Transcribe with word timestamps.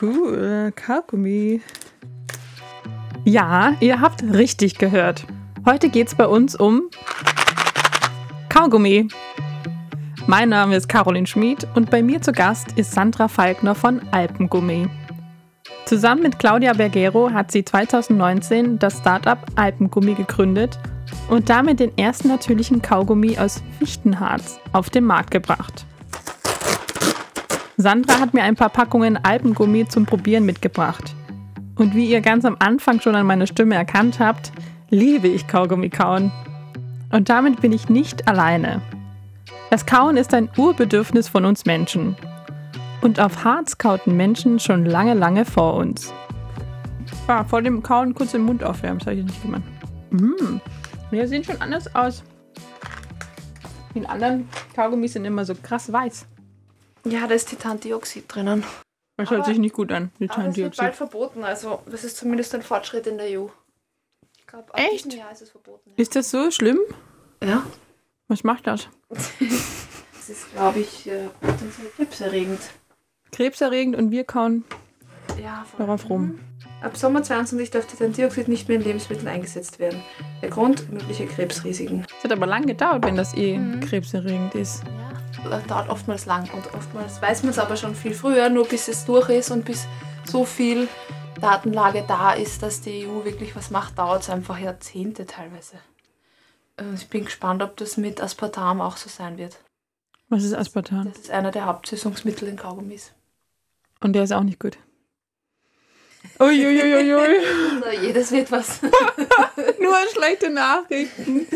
Cool, 0.00 0.72
Kaugummi. 0.76 1.60
Ja, 3.26 3.74
ihr 3.80 4.00
habt 4.00 4.22
richtig 4.22 4.78
gehört. 4.78 5.26
Heute 5.66 5.90
geht's 5.90 6.14
bei 6.14 6.26
uns 6.26 6.56
um 6.56 6.84
Kaugummi. 8.48 9.08
Mein 10.26 10.48
Name 10.48 10.76
ist 10.76 10.88
Caroline 10.88 11.26
Schmid 11.26 11.66
und 11.74 11.90
bei 11.90 12.02
mir 12.02 12.22
zu 12.22 12.32
Gast 12.32 12.78
ist 12.78 12.92
Sandra 12.92 13.28
Falkner 13.28 13.74
von 13.74 14.00
Alpengummi. 14.10 14.88
Zusammen 15.84 16.22
mit 16.22 16.38
Claudia 16.38 16.72
Bergero 16.72 17.30
hat 17.30 17.50
sie 17.50 17.62
2019 17.62 18.78
das 18.78 18.98
Startup 18.98 19.38
Alpengummi 19.56 20.14
gegründet 20.14 20.78
und 21.28 21.50
damit 21.50 21.78
den 21.78 21.96
ersten 21.98 22.28
natürlichen 22.28 22.80
Kaugummi 22.80 23.36
aus 23.36 23.62
Fichtenharz 23.78 24.60
auf 24.72 24.88
den 24.88 25.04
Markt 25.04 25.30
gebracht. 25.30 25.84
Sandra 27.80 28.20
hat 28.20 28.34
mir 28.34 28.42
ein 28.42 28.56
paar 28.56 28.68
Packungen 28.68 29.16
Alpengummi 29.16 29.88
zum 29.88 30.04
Probieren 30.04 30.44
mitgebracht. 30.44 31.14
Und 31.76 31.94
wie 31.94 32.10
ihr 32.10 32.20
ganz 32.20 32.44
am 32.44 32.56
Anfang 32.58 33.00
schon 33.00 33.14
an 33.14 33.26
meiner 33.26 33.46
Stimme 33.46 33.74
erkannt 33.74 34.20
habt, 34.20 34.52
liebe 34.90 35.28
ich 35.28 35.46
Kaugummi 35.46 35.88
kauen. 35.88 36.30
Und 37.10 37.30
damit 37.30 37.62
bin 37.62 37.72
ich 37.72 37.88
nicht 37.88 38.28
alleine. 38.28 38.82
Das 39.70 39.86
Kauen 39.86 40.18
ist 40.18 40.34
ein 40.34 40.50
Urbedürfnis 40.58 41.28
von 41.28 41.46
uns 41.46 41.64
Menschen. 41.64 42.16
Und 43.00 43.18
auf 43.18 43.44
Harz 43.44 43.78
kauten 43.78 44.14
Menschen 44.14 44.58
schon 44.58 44.84
lange, 44.84 45.14
lange 45.14 45.46
vor 45.46 45.74
uns. 45.74 46.12
Ah, 47.28 47.44
vor 47.44 47.62
dem 47.62 47.82
Kauen 47.82 48.14
kurz 48.14 48.32
den 48.32 48.42
Mund 48.42 48.62
aufwärmen, 48.62 48.98
das 48.98 49.06
habe 49.06 49.16
ich 49.16 49.24
nicht 49.24 49.40
gemacht. 49.40 49.62
Mmh. 50.10 50.60
Die 51.12 51.26
sehen 51.26 51.44
schon 51.44 51.60
anders 51.62 51.94
aus. 51.94 52.22
Die 53.94 54.06
anderen 54.06 54.48
Kaugummis 54.76 55.14
sind 55.14 55.24
immer 55.24 55.46
so 55.46 55.54
krass 55.54 55.90
weiß. 55.90 56.26
Ja, 57.04 57.26
da 57.26 57.34
ist 57.34 57.48
Titandioxid 57.48 58.24
drinnen. 58.28 58.64
Das 59.16 59.30
hört 59.30 59.44
sich 59.44 59.58
nicht 59.58 59.74
gut 59.74 59.92
an, 59.92 60.04
Aber 60.04 60.12
es 60.14 60.20
wird 60.20 60.30
Titandioxid. 60.32 60.78
bald 60.78 60.94
verboten, 60.94 61.44
also 61.44 61.82
das 61.90 62.04
ist 62.04 62.16
zumindest 62.16 62.54
ein 62.54 62.62
Fortschritt 62.62 63.06
in 63.06 63.18
der 63.18 63.26
EU. 63.40 63.46
Ich 64.38 64.46
glaube, 64.46 64.72
ab 64.72 64.80
Echt? 64.80 65.04
diesem 65.06 65.18
Jahr 65.20 65.30
ist 65.32 65.42
es 65.42 65.50
verboten. 65.50 65.92
Ist 65.96 66.16
das 66.16 66.30
so 66.30 66.50
schlimm? 66.50 66.78
Ja, 67.42 67.62
Was 68.28 68.44
macht 68.44 68.66
das? 68.66 68.88
das 69.08 70.28
ist, 70.28 70.52
glaube 70.52 70.78
ich, 70.80 71.06
äh, 71.06 71.28
potenziell 71.40 71.88
krebserregend. 71.96 72.60
Krebserregend 73.32 73.96
und 73.96 74.10
wir 74.10 74.24
kauen 74.24 74.64
Ja, 75.42 75.64
darauf 75.78 76.08
rum. 76.08 76.38
Ab 76.82 76.96
Sommer 76.96 77.22
22 77.22 77.70
darf 77.70 77.86
Titandioxid 77.86 78.48
nicht 78.48 78.68
mehr 78.68 78.78
in 78.78 78.84
Lebensmitteln 78.84 79.28
eingesetzt 79.28 79.78
werden. 79.78 80.00
Der 80.40 80.48
Grund, 80.48 80.90
mögliche 80.90 81.26
Krebsrisiken. 81.26 82.06
Es 82.18 82.24
hat 82.24 82.32
aber 82.32 82.46
lang 82.46 82.64
gedauert, 82.66 83.04
wenn 83.04 83.16
das 83.16 83.34
eh 83.34 83.58
Mhm. 83.58 83.80
krebserregend 83.80 84.54
ist. 84.54 84.82
Dauert 85.68 85.88
oftmals 85.88 86.26
lang 86.26 86.48
und 86.52 86.74
oftmals 86.74 87.20
weiß 87.22 87.42
man 87.42 87.50
es 87.50 87.58
aber 87.58 87.76
schon 87.76 87.94
viel 87.94 88.14
früher, 88.14 88.48
nur 88.50 88.66
bis 88.66 88.88
es 88.88 89.04
durch 89.04 89.28
ist 89.30 89.50
und 89.50 89.64
bis 89.64 89.86
so 90.24 90.44
viel 90.44 90.88
Datenlage 91.40 92.04
da 92.06 92.32
ist, 92.32 92.62
dass 92.62 92.80
die 92.80 93.06
EU 93.06 93.24
wirklich 93.24 93.56
was 93.56 93.70
macht, 93.70 93.98
dauert 93.98 94.22
es 94.22 94.30
einfach 94.30 94.58
Jahrzehnte 94.58 95.26
teilweise. 95.26 95.76
Und 96.78 96.94
ich 96.94 97.08
bin 97.08 97.24
gespannt, 97.24 97.62
ob 97.62 97.76
das 97.76 97.96
mit 97.96 98.22
Aspartam 98.22 98.80
auch 98.80 98.96
so 98.96 99.08
sein 99.08 99.38
wird. 99.38 99.58
Was 100.28 100.44
ist 100.44 100.54
Aspartam? 100.54 101.06
Das 101.08 101.18
ist 101.18 101.30
einer 101.30 101.50
der 101.50 101.66
Hauptsüßungsmittel 101.66 102.48
in 102.48 102.56
Kaugummis. 102.56 103.12
Und 104.00 104.12
der 104.14 104.24
ist 104.24 104.32
auch 104.32 104.42
nicht 104.42 104.60
gut. 104.60 104.78
Uiuiuiui. 106.40 107.36
Also 107.74 108.00
jedes 108.02 108.32
wird 108.32 108.50
was. 108.50 108.80
Nur 109.80 109.96
schlechte 110.14 110.50
Nachrichten. 110.50 111.46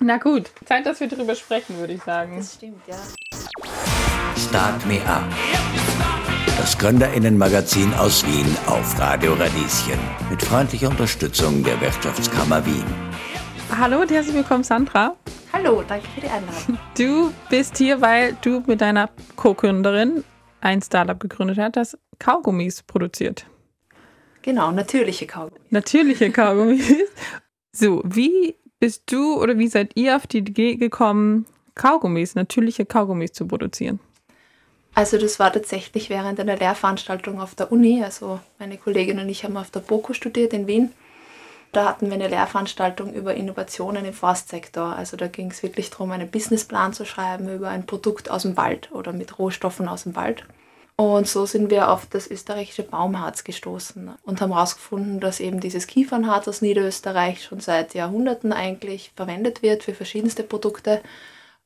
Na 0.00 0.18
gut, 0.18 0.50
Zeit, 0.64 0.86
dass 0.86 1.00
wir 1.00 1.08
drüber 1.08 1.34
sprechen, 1.34 1.76
würde 1.78 1.94
ich 1.94 2.02
sagen. 2.02 2.36
Das 2.36 2.54
stimmt, 2.54 2.82
ja. 2.86 2.96
Start 4.36 4.86
Me 4.86 5.00
Up. 5.06 5.24
Das 6.56 6.76
Gründerinnenmagazin 6.78 7.92
aus 7.94 8.24
Wien 8.26 8.56
auf 8.66 8.98
Radio 8.98 9.34
Radieschen. 9.34 9.98
Mit 10.30 10.42
freundlicher 10.42 10.88
Unterstützung 10.88 11.62
der 11.64 11.80
Wirtschaftskammer 11.80 12.64
Wien. 12.66 12.84
Hallo 13.76 14.00
und 14.00 14.10
herzlich 14.10 14.34
willkommen, 14.34 14.64
Sandra. 14.64 15.14
Hallo, 15.52 15.82
danke 15.86 16.06
für 16.14 16.20
die 16.20 16.28
Einladung. 16.28 16.78
Du 16.96 17.32
bist 17.50 17.76
hier, 17.78 18.00
weil 18.00 18.36
du 18.42 18.62
mit 18.66 18.80
deiner 18.80 19.08
Co-Gründerin 19.36 20.24
ein 20.60 20.82
Startup 20.82 21.18
gegründet 21.18 21.58
hast, 21.58 21.76
das 21.76 21.98
Kaugummis 22.18 22.82
produziert. 22.82 23.46
Genau, 24.48 24.70
natürliche 24.70 25.26
Kaugummis. 25.26 25.60
Natürliche 25.68 26.30
Kaugummis. 26.32 26.94
So, 27.70 28.00
wie 28.02 28.54
bist 28.80 29.02
du 29.12 29.38
oder 29.38 29.58
wie 29.58 29.68
seid 29.68 29.94
ihr 29.94 30.16
auf 30.16 30.26
die 30.26 30.38
Idee 30.38 30.76
gekommen, 30.76 31.44
Kaugummis, 31.74 32.34
natürliche 32.34 32.86
Kaugummis 32.86 33.34
zu 33.34 33.46
produzieren? 33.46 34.00
Also 34.94 35.18
das 35.18 35.38
war 35.38 35.52
tatsächlich 35.52 36.08
während 36.08 36.40
einer 36.40 36.56
Lehrveranstaltung 36.56 37.42
auf 37.42 37.56
der 37.56 37.70
Uni. 37.70 38.02
Also 38.02 38.40
meine 38.58 38.78
Kollegin 38.78 39.18
und 39.18 39.28
ich 39.28 39.44
haben 39.44 39.58
auf 39.58 39.70
der 39.70 39.80
BOKU 39.80 40.14
studiert 40.14 40.54
in 40.54 40.66
Wien. 40.66 40.94
Da 41.72 41.84
hatten 41.84 42.06
wir 42.06 42.14
eine 42.14 42.28
Lehrveranstaltung 42.28 43.12
über 43.12 43.34
Innovationen 43.34 44.06
im 44.06 44.14
Forstsektor. 44.14 44.96
Also 44.96 45.18
da 45.18 45.26
ging 45.26 45.50
es 45.50 45.62
wirklich 45.62 45.90
darum, 45.90 46.10
einen 46.10 46.30
Businessplan 46.30 46.94
zu 46.94 47.04
schreiben 47.04 47.54
über 47.54 47.68
ein 47.68 47.84
Produkt 47.84 48.30
aus 48.30 48.42
dem 48.42 48.56
Wald 48.56 48.90
oder 48.92 49.12
mit 49.12 49.38
Rohstoffen 49.38 49.88
aus 49.88 50.04
dem 50.04 50.16
Wald. 50.16 50.46
Und 51.00 51.28
so 51.28 51.46
sind 51.46 51.70
wir 51.70 51.90
auf 51.90 52.06
das 52.06 52.28
österreichische 52.28 52.82
Baumharz 52.82 53.44
gestoßen 53.44 54.10
und 54.22 54.40
haben 54.40 54.52
herausgefunden, 54.52 55.20
dass 55.20 55.38
eben 55.40 55.60
dieses 55.60 55.86
Kiefernharz 55.86 56.48
aus 56.48 56.60
Niederösterreich 56.60 57.44
schon 57.44 57.60
seit 57.60 57.94
Jahrhunderten 57.94 58.52
eigentlich 58.52 59.12
verwendet 59.14 59.62
wird 59.62 59.84
für 59.84 59.94
verschiedenste 59.94 60.42
Produkte 60.42 61.00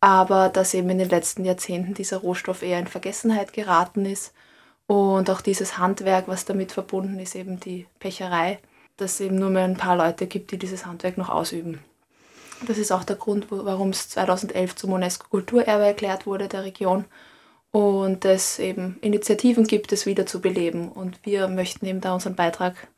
aber 0.02 0.48
dass 0.48 0.74
eben 0.74 0.90
in 0.90 0.98
den 0.98 1.08
letzten 1.08 1.44
Jahrzehnten 1.44 1.94
dieser 1.94 2.18
Rohstoff 2.18 2.62
eher 2.62 2.80
in 2.80 2.88
Vergessenheit 2.88 3.52
geraten 3.52 4.04
ist 4.04 4.34
und 4.88 5.30
auch 5.30 5.40
dieses 5.40 5.78
Handwerk, 5.78 6.26
was 6.26 6.44
damit 6.44 6.72
verbunden 6.72 7.20
ist, 7.20 7.36
eben 7.36 7.60
die 7.60 7.86
Pecherei, 8.00 8.58
dass 8.96 9.12
es 9.12 9.20
eben 9.20 9.36
nur 9.36 9.50
mehr 9.50 9.62
ein 9.62 9.76
paar 9.76 9.96
Leute 9.96 10.26
gibt, 10.26 10.50
die 10.50 10.58
dieses 10.58 10.86
Handwerk 10.86 11.18
noch 11.18 11.28
ausüben. 11.28 11.78
Das 12.66 12.78
ist 12.78 12.90
auch 12.90 13.04
der 13.04 13.14
Grund, 13.14 13.46
warum 13.50 13.90
es 13.90 14.08
2011 14.08 14.74
zum 14.74 14.92
UNESCO-Kulturerbe 14.92 15.84
erklärt 15.84 16.26
wurde 16.26 16.48
der 16.48 16.64
Region 16.64 17.04
und 17.72 18.24
es 18.24 18.58
eben 18.58 18.98
Initiativen 19.00 19.64
gibt, 19.66 19.92
es 19.92 20.06
wieder 20.06 20.26
zu 20.26 20.40
beleben. 20.40 20.92
Und 20.92 21.18
wir 21.24 21.48
möchten 21.48 21.86
eben 21.86 22.00
da 22.00 22.14
unseren 22.14 22.36
Beitrag 22.36 22.88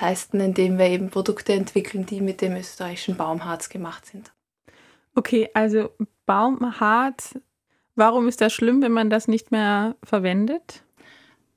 leisten, 0.00 0.40
indem 0.40 0.76
wir 0.76 0.86
eben 0.86 1.10
Produkte 1.10 1.54
entwickeln, 1.54 2.04
die 2.04 2.20
mit 2.20 2.42
dem 2.42 2.54
österreichischen 2.56 3.16
Baumharz 3.16 3.68
gemacht 3.68 4.04
sind. 4.06 4.32
Okay, 5.14 5.48
also 5.54 5.90
Baumharz, 6.26 7.38
warum 7.94 8.28
ist 8.28 8.40
das 8.40 8.52
schlimm, 8.52 8.82
wenn 8.82 8.92
man 8.92 9.08
das 9.08 9.28
nicht 9.28 9.50
mehr 9.50 9.96
verwendet? 10.02 10.82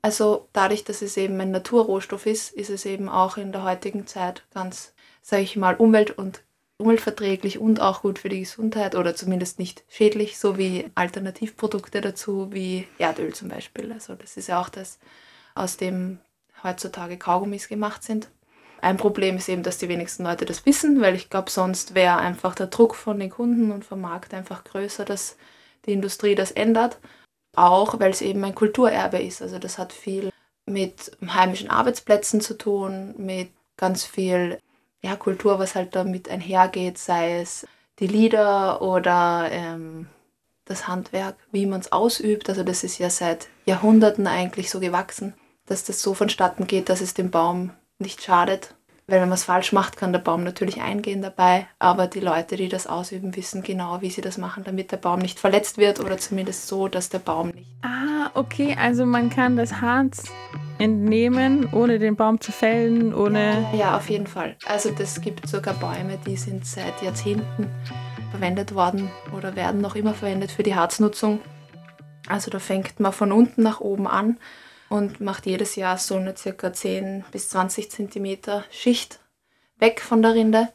Also 0.00 0.48
dadurch, 0.52 0.82
dass 0.82 1.02
es 1.02 1.16
eben 1.16 1.40
ein 1.40 1.50
Naturrohstoff 1.50 2.26
ist, 2.26 2.52
ist 2.52 2.70
es 2.70 2.86
eben 2.86 3.08
auch 3.08 3.36
in 3.36 3.52
der 3.52 3.62
heutigen 3.62 4.06
Zeit 4.06 4.44
ganz, 4.52 4.94
sage 5.20 5.42
ich 5.42 5.56
mal, 5.56 5.76
umwelt- 5.76 6.18
und 6.18 6.42
umweltverträglich 6.82 7.58
und 7.58 7.80
auch 7.80 8.02
gut 8.02 8.18
für 8.18 8.28
die 8.28 8.40
Gesundheit 8.40 8.94
oder 8.94 9.14
zumindest 9.14 9.58
nicht 9.58 9.84
schädlich, 9.88 10.38
so 10.38 10.58
wie 10.58 10.90
Alternativprodukte 10.94 12.00
dazu, 12.00 12.52
wie 12.52 12.86
Erdöl 12.98 13.32
zum 13.32 13.48
Beispiel. 13.48 13.92
Also 13.92 14.14
das 14.14 14.36
ist 14.36 14.48
ja 14.48 14.60
auch 14.60 14.68
das, 14.68 14.98
aus 15.54 15.76
dem 15.76 16.18
heutzutage 16.62 17.16
Kaugummis 17.16 17.68
gemacht 17.68 18.02
sind. 18.02 18.28
Ein 18.80 18.96
Problem 18.96 19.36
ist 19.36 19.48
eben, 19.48 19.62
dass 19.62 19.78
die 19.78 19.88
wenigsten 19.88 20.24
Leute 20.24 20.44
das 20.44 20.66
wissen, 20.66 21.00
weil 21.00 21.14
ich 21.14 21.30
glaube, 21.30 21.50
sonst 21.50 21.94
wäre 21.94 22.16
einfach 22.16 22.54
der 22.54 22.66
Druck 22.66 22.96
von 22.96 23.18
den 23.20 23.30
Kunden 23.30 23.70
und 23.70 23.84
vom 23.84 24.00
Markt 24.00 24.34
einfach 24.34 24.64
größer, 24.64 25.04
dass 25.04 25.36
die 25.86 25.92
Industrie 25.92 26.34
das 26.34 26.50
ändert. 26.50 26.98
Auch 27.54 28.00
weil 28.00 28.10
es 28.10 28.22
eben 28.22 28.42
ein 28.44 28.54
Kulturerbe 28.54 29.18
ist. 29.18 29.40
Also 29.40 29.58
das 29.58 29.78
hat 29.78 29.92
viel 29.92 30.30
mit 30.66 31.16
heimischen 31.24 31.70
Arbeitsplätzen 31.70 32.40
zu 32.40 32.58
tun, 32.58 33.14
mit 33.18 33.50
ganz 33.76 34.04
viel 34.04 34.58
ja, 35.02 35.16
Kultur, 35.16 35.58
was 35.58 35.74
halt 35.74 35.94
damit 35.96 36.28
einhergeht, 36.28 36.96
sei 36.96 37.40
es 37.40 37.66
die 37.98 38.06
Lieder 38.06 38.80
oder 38.82 39.48
ähm, 39.50 40.06
das 40.64 40.88
Handwerk, 40.88 41.36
wie 41.50 41.66
man 41.66 41.80
es 41.80 41.92
ausübt. 41.92 42.48
Also 42.48 42.62
das 42.62 42.84
ist 42.84 42.98
ja 42.98 43.10
seit 43.10 43.48
Jahrhunderten 43.66 44.26
eigentlich 44.26 44.70
so 44.70 44.80
gewachsen, 44.80 45.34
dass 45.66 45.84
das 45.84 46.00
so 46.00 46.14
vonstatten 46.14 46.66
geht, 46.66 46.88
dass 46.88 47.00
es 47.00 47.14
dem 47.14 47.30
Baum 47.30 47.70
nicht 47.98 48.22
schadet. 48.22 48.74
Weil 49.08 49.20
wenn 49.20 49.28
man 49.28 49.36
es 49.36 49.44
falsch 49.44 49.72
macht, 49.72 49.96
kann 49.96 50.12
der 50.12 50.20
Baum 50.20 50.44
natürlich 50.44 50.80
eingehen 50.80 51.22
dabei, 51.22 51.66
aber 51.80 52.06
die 52.06 52.20
Leute, 52.20 52.56
die 52.56 52.68
das 52.68 52.86
ausüben, 52.86 53.34
wissen 53.34 53.62
genau, 53.62 54.00
wie 54.00 54.10
sie 54.10 54.20
das 54.20 54.38
machen, 54.38 54.62
damit 54.62 54.92
der 54.92 54.96
Baum 54.96 55.18
nicht 55.18 55.40
verletzt 55.40 55.76
wird 55.76 55.98
oder 55.98 56.18
zumindest 56.18 56.68
so, 56.68 56.86
dass 56.86 57.08
der 57.08 57.18
Baum 57.18 57.48
nicht 57.48 57.68
Ah, 57.82 58.30
okay, 58.34 58.76
also 58.78 59.04
man 59.04 59.28
kann 59.28 59.56
das 59.56 59.80
Harz 59.80 60.30
entnehmen, 60.82 61.68
ohne 61.72 61.98
den 61.98 62.16
Baum 62.16 62.40
zu 62.40 62.50
fällen, 62.50 63.14
ohne... 63.14 63.66
Ja, 63.72 63.96
auf 63.96 64.10
jeden 64.10 64.26
Fall. 64.26 64.56
Also 64.66 64.90
das 64.90 65.20
gibt 65.20 65.48
sogar 65.48 65.74
Bäume, 65.74 66.18
die 66.26 66.36
sind 66.36 66.66
seit 66.66 67.00
Jahrzehnten 67.02 67.68
verwendet 68.32 68.74
worden 68.74 69.10
oder 69.36 69.54
werden 69.54 69.80
noch 69.80 69.94
immer 69.94 70.12
verwendet 70.12 70.50
für 70.50 70.64
die 70.64 70.74
Harznutzung. 70.74 71.40
Also 72.28 72.50
da 72.50 72.58
fängt 72.58 72.98
man 72.98 73.12
von 73.12 73.30
unten 73.30 73.62
nach 73.62 73.80
oben 73.80 74.08
an 74.08 74.38
und 74.88 75.20
macht 75.20 75.46
jedes 75.46 75.76
Jahr 75.76 75.98
so 75.98 76.16
eine 76.16 76.36
circa 76.36 76.72
10 76.72 77.24
bis 77.30 77.48
20 77.50 77.90
Zentimeter 77.90 78.64
Schicht 78.70 79.20
weg 79.78 80.00
von 80.00 80.20
der 80.20 80.34
Rinde 80.34 80.68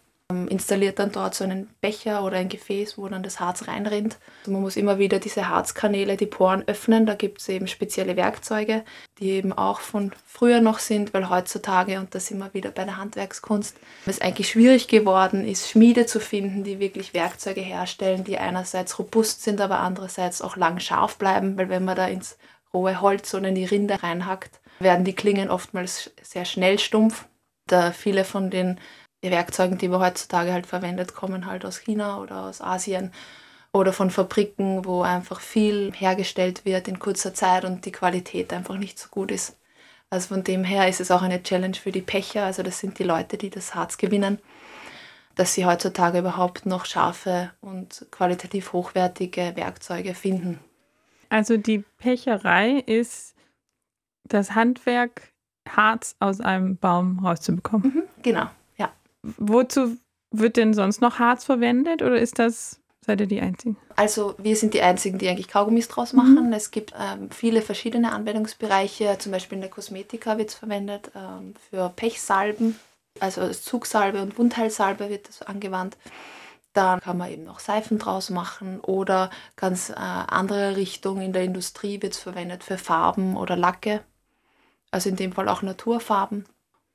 installiert 0.50 1.00
dann 1.00 1.14
dort 1.14 1.36
so 1.36 1.46
einen 1.46 1.70
Becher 1.80 2.22
oder 2.24 2.36
ein 2.36 2.50
Gefäß, 2.50 2.98
wo 2.98 3.08
dann 3.08 3.24
das 3.24 3.40
Harz 3.40 3.70
reinrinnt. 3.70 4.18
Also 4.42 4.52
man 4.52 4.62
muss 4.62 4.76
immer 4.76 5.00
wieder 5.00 5.20
diese 5.20 5.48
Harzkanäle, 5.48 6.18
die 6.18 6.26
Poren 6.26 6.64
öffnen. 6.68 7.06
Da 7.06 7.16
gibt 7.16 7.40
es 7.40 7.48
eben 7.48 7.68
spezielle 7.68 8.18
Werkzeuge, 8.18 8.84
die 9.20 9.30
eben 9.32 9.54
auch 9.54 9.80
von 9.80 10.12
früher 10.26 10.60
noch 10.60 10.80
sind, 10.80 11.14
weil 11.14 11.30
heutzutage, 11.30 11.98
und 12.00 12.14
da 12.14 12.20
sind 12.20 12.40
wir 12.40 12.54
wieder 12.54 12.72
bei 12.72 12.84
der 12.84 12.98
Handwerkskunst, 12.98 13.78
es 14.06 14.20
eigentlich 14.20 14.50
schwierig 14.50 14.90
geworden 14.90 15.48
ist, 15.48 15.70
Schmiede 15.70 16.06
zu 16.06 16.20
finden, 16.20 16.66
die 16.66 16.80
wirklich 16.80 17.14
Werkzeuge 17.14 17.62
herstellen, 17.62 18.26
die 18.26 18.38
einerseits 18.38 19.00
robust 19.00 19.44
sind, 19.44 19.62
aber 19.62 19.80
andererseits 19.80 20.42
auch 20.42 20.58
lang 20.58 20.82
scharf 20.82 21.18
bleiben, 21.18 21.58
weil 21.58 21.70
wenn 21.70 21.86
man 21.86 21.96
da 21.96 22.06
ins 22.06 22.38
rohe 22.74 23.00
Holz 23.00 23.34
oder 23.34 23.48
in 23.48 23.56
die 23.56 23.66
Rinde 23.66 24.04
reinhackt, 24.04 24.60
werden 24.80 25.06
die 25.06 25.16
Klingen 25.16 25.50
oftmals 25.50 26.12
sehr 26.22 26.44
schnell 26.44 26.80
stumpf. 26.80 27.26
Da 27.66 27.92
viele 27.92 28.24
von 28.24 28.50
den 28.50 28.80
Werkzeugen, 29.22 29.78
die 29.78 29.90
wir 29.90 30.00
heutzutage 30.00 30.54
halt 30.54 30.68
verwendet, 30.68 31.14
kommen 31.14 31.46
halt 31.46 31.66
aus 31.66 31.80
China 31.80 32.20
oder 32.20 32.44
aus 32.44 32.62
Asien 32.62 33.12
oder 33.74 33.94
von 33.94 34.10
Fabriken, 34.10 34.86
wo 34.86 35.02
einfach 35.02 35.40
viel 35.40 35.92
hergestellt 35.94 36.66
wird 36.66 36.88
in 36.88 37.00
kurzer 37.00 37.34
Zeit 37.34 37.66
und 37.66 37.86
die 37.86 37.92
Qualität 37.92 38.54
einfach 38.54 38.78
nicht 38.78 38.98
so 39.00 39.10
gut 39.10 39.32
ist. 39.32 39.58
Also 40.10 40.30
von 40.30 40.44
dem 40.44 40.64
her 40.64 40.88
ist 40.88 41.02
es 41.02 41.12
auch 41.12 41.22
eine 41.22 41.44
Challenge 41.44 41.76
für 41.76 41.92
die 41.92 42.02
Pecher, 42.02 42.46
also 42.46 42.64
das 42.64 42.80
sind 42.80 42.98
die 42.98 43.04
Leute, 43.04 43.38
die 43.38 43.50
das 43.50 43.76
Harz 43.76 43.98
gewinnen, 43.98 44.40
dass 45.36 45.54
sie 45.54 45.66
heutzutage 45.66 46.20
überhaupt 46.20 46.66
noch 46.66 46.86
scharfe 46.86 47.52
und 47.60 48.06
qualitativ 48.10 48.72
hochwertige 48.72 49.54
Werkzeuge 49.56 50.14
finden. 50.14 50.60
Also 51.30 51.58
die 51.58 51.84
Pecherei 51.98 52.80
ist 52.86 53.36
das 54.24 54.56
Handwerk, 54.56 55.34
Harz 55.68 56.16
aus 56.20 56.40
einem 56.40 56.78
Baum 56.78 57.20
rauszubekommen. 57.20 57.94
Mhm, 57.94 58.04
genau. 58.24 58.50
Wozu 59.24 59.98
wird 60.32 60.58
denn 60.58 60.74
sonst 60.74 61.02
noch 61.02 61.20
Harz 61.20 61.46
verwendet 61.46 62.02
oder 62.02 62.20
ist 62.20 62.40
das, 62.40 62.80
seid 63.02 63.22
ihr 63.22 63.28
die 63.28 63.42
Einzigen? 63.42 63.78
Also 63.96 64.36
wir 64.38 64.56
sind 64.56 64.74
die 64.74 64.82
Einzigen, 64.82 65.18
die 65.18 65.28
eigentlich 65.28 65.48
Kaugummis 65.48 65.88
draus 65.88 66.14
machen. 66.14 66.48
Mhm. 66.48 66.54
Es 66.54 66.72
gibt 66.72 66.94
ähm, 67.00 67.30
viele 67.32 67.62
verschiedene 67.62 68.12
Anwendungsbereiche, 68.12 69.18
zum 69.20 69.32
Beispiel 69.32 69.58
in 69.58 69.62
der 69.62 69.70
Kosmetika 69.70 70.38
wird 70.38 70.50
es 70.50 70.56
verwendet, 70.56 71.12
ähm, 71.16 71.54
für 71.70 71.90
Pechsalben, 71.96 72.80
also 73.20 73.42
als 73.42 73.64
Zugsalbe 73.64 74.22
und 74.22 74.38
Wundheilsalbe 74.38 75.10
wird 75.10 75.28
das 75.28 75.42
angewandt. 75.42 75.98
Dann 76.74 77.00
kann 77.00 77.18
man 77.18 77.32
eben 77.32 77.44
noch 77.44 77.60
Seifen 77.60 77.98
draus 77.98 78.30
machen 78.30 78.80
oder 78.82 79.32
ganz 79.56 79.90
äh, 79.90 79.94
andere 79.96 80.76
Richtung 80.76 81.22
in 81.22 81.34
der 81.34 81.44
Industrie 81.44 82.02
wird 82.02 82.14
es 82.14 82.20
verwendet 82.20 82.64
für 82.64 82.78
Farben 82.78 83.36
oder 83.36 83.56
Lacke 83.56 84.02
also 84.92 85.10
in 85.10 85.16
dem 85.16 85.34
Fall 85.34 85.50
auch 85.50 85.62
Naturfarben. 85.62 86.46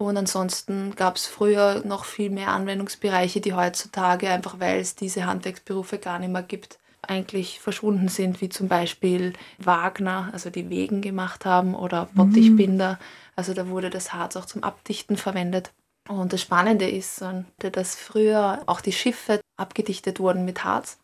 Und 0.09 0.17
ansonsten 0.17 0.97
gab 0.97 1.17
es 1.17 1.27
früher 1.27 1.83
noch 1.85 2.05
viel 2.05 2.31
mehr 2.31 2.49
Anwendungsbereiche, 2.49 3.41
die 3.41 3.55
heutzutage, 3.55 4.31
einfach 4.31 4.59
weil 4.59 4.81
es 4.81 4.97
diese 4.97 5.27
Handwerksberufe 5.27 5.99
gar 5.99 6.19
nicht 6.19 6.33
mehr 6.33 6.43
gibt, 6.43 6.79
eigentlich 7.03 7.61
verschwunden 7.61 8.09
sind, 8.09 8.41
wie 8.41 8.49
zum 8.49 8.69
Beispiel 8.69 9.33
Wagner, 9.59 10.31
also 10.33 10.51
die 10.51 10.71
Wegen 10.71 11.03
gemacht 11.03 11.45
haben, 11.45 11.75
oder 11.75 12.09
mhm. 12.13 12.17
Bottichbinder. 12.17 12.99
Also 13.37 13.55
da 13.55 13.69
wurde 13.69 13.91
das 13.91 14.13
Harz 14.13 14.37
auch 14.37 14.47
zum 14.47 14.65
Abdichten 14.65 15.17
verwendet. 15.17 15.71
Und 16.09 16.33
das 16.33 16.41
Spannende 16.41 16.89
ist, 16.91 17.25
dass 17.59 17.95
früher 17.95 18.63
auch 18.67 18.81
die 18.81 18.93
Schiffe 18.93 19.41
abgedichtet 19.57 20.19
wurden 20.19 20.45
mit 20.45 20.65
Harz 20.65 20.99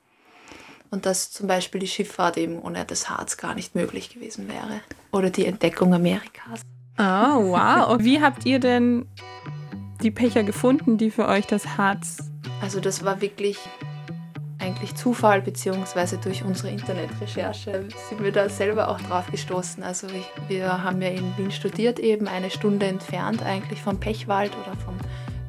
und 0.91 1.07
dass 1.07 1.31
zum 1.31 1.47
Beispiel 1.47 1.81
die 1.81 1.87
Schifffahrt 1.87 2.37
eben 2.37 2.61
ohne 2.61 2.85
das 2.85 3.09
Harz 3.09 3.37
gar 3.37 3.55
nicht 3.55 3.77
möglich 3.77 4.11
gewesen 4.11 4.49
wäre. 4.49 4.81
Oder 5.13 5.31
die 5.31 5.47
Entdeckung 5.47 5.95
Amerikas. 5.95 6.63
Oh, 6.99 7.53
wow. 7.53 7.97
Wie 8.01 8.21
habt 8.21 8.45
ihr 8.45 8.59
denn 8.59 9.07
die 10.03 10.11
Pecher 10.11 10.43
gefunden, 10.43 10.99
die 10.99 11.11
für 11.11 11.29
euch 11.29 11.47
das 11.47 11.79
Harz? 11.79 12.19
Also 12.61 12.81
das 12.81 13.05
war 13.05 13.21
wirklich 13.21 13.59
eigentlich 14.59 14.97
Zufall, 14.97 15.41
beziehungsweise 15.41 16.19
durch 16.19 16.45
unsere 16.45 16.71
Internetrecherche 16.71 17.85
sind 18.09 18.23
wir 18.23 18.33
da 18.33 18.49
selber 18.49 18.89
auch 18.89 19.01
drauf 19.01 19.31
gestoßen. 19.31 19.83
Also 19.83 20.09
ich, 20.09 20.27
wir 20.49 20.83
haben 20.83 21.01
ja 21.01 21.09
in 21.09 21.37
Wien 21.37 21.53
studiert, 21.53 22.01
eben 22.01 22.27
eine 22.27 22.51
Stunde 22.51 22.87
entfernt 22.87 23.43
eigentlich 23.43 23.81
vom 23.81 24.01
Pechwald 24.01 24.53
oder 24.57 24.77
vom 24.85 24.97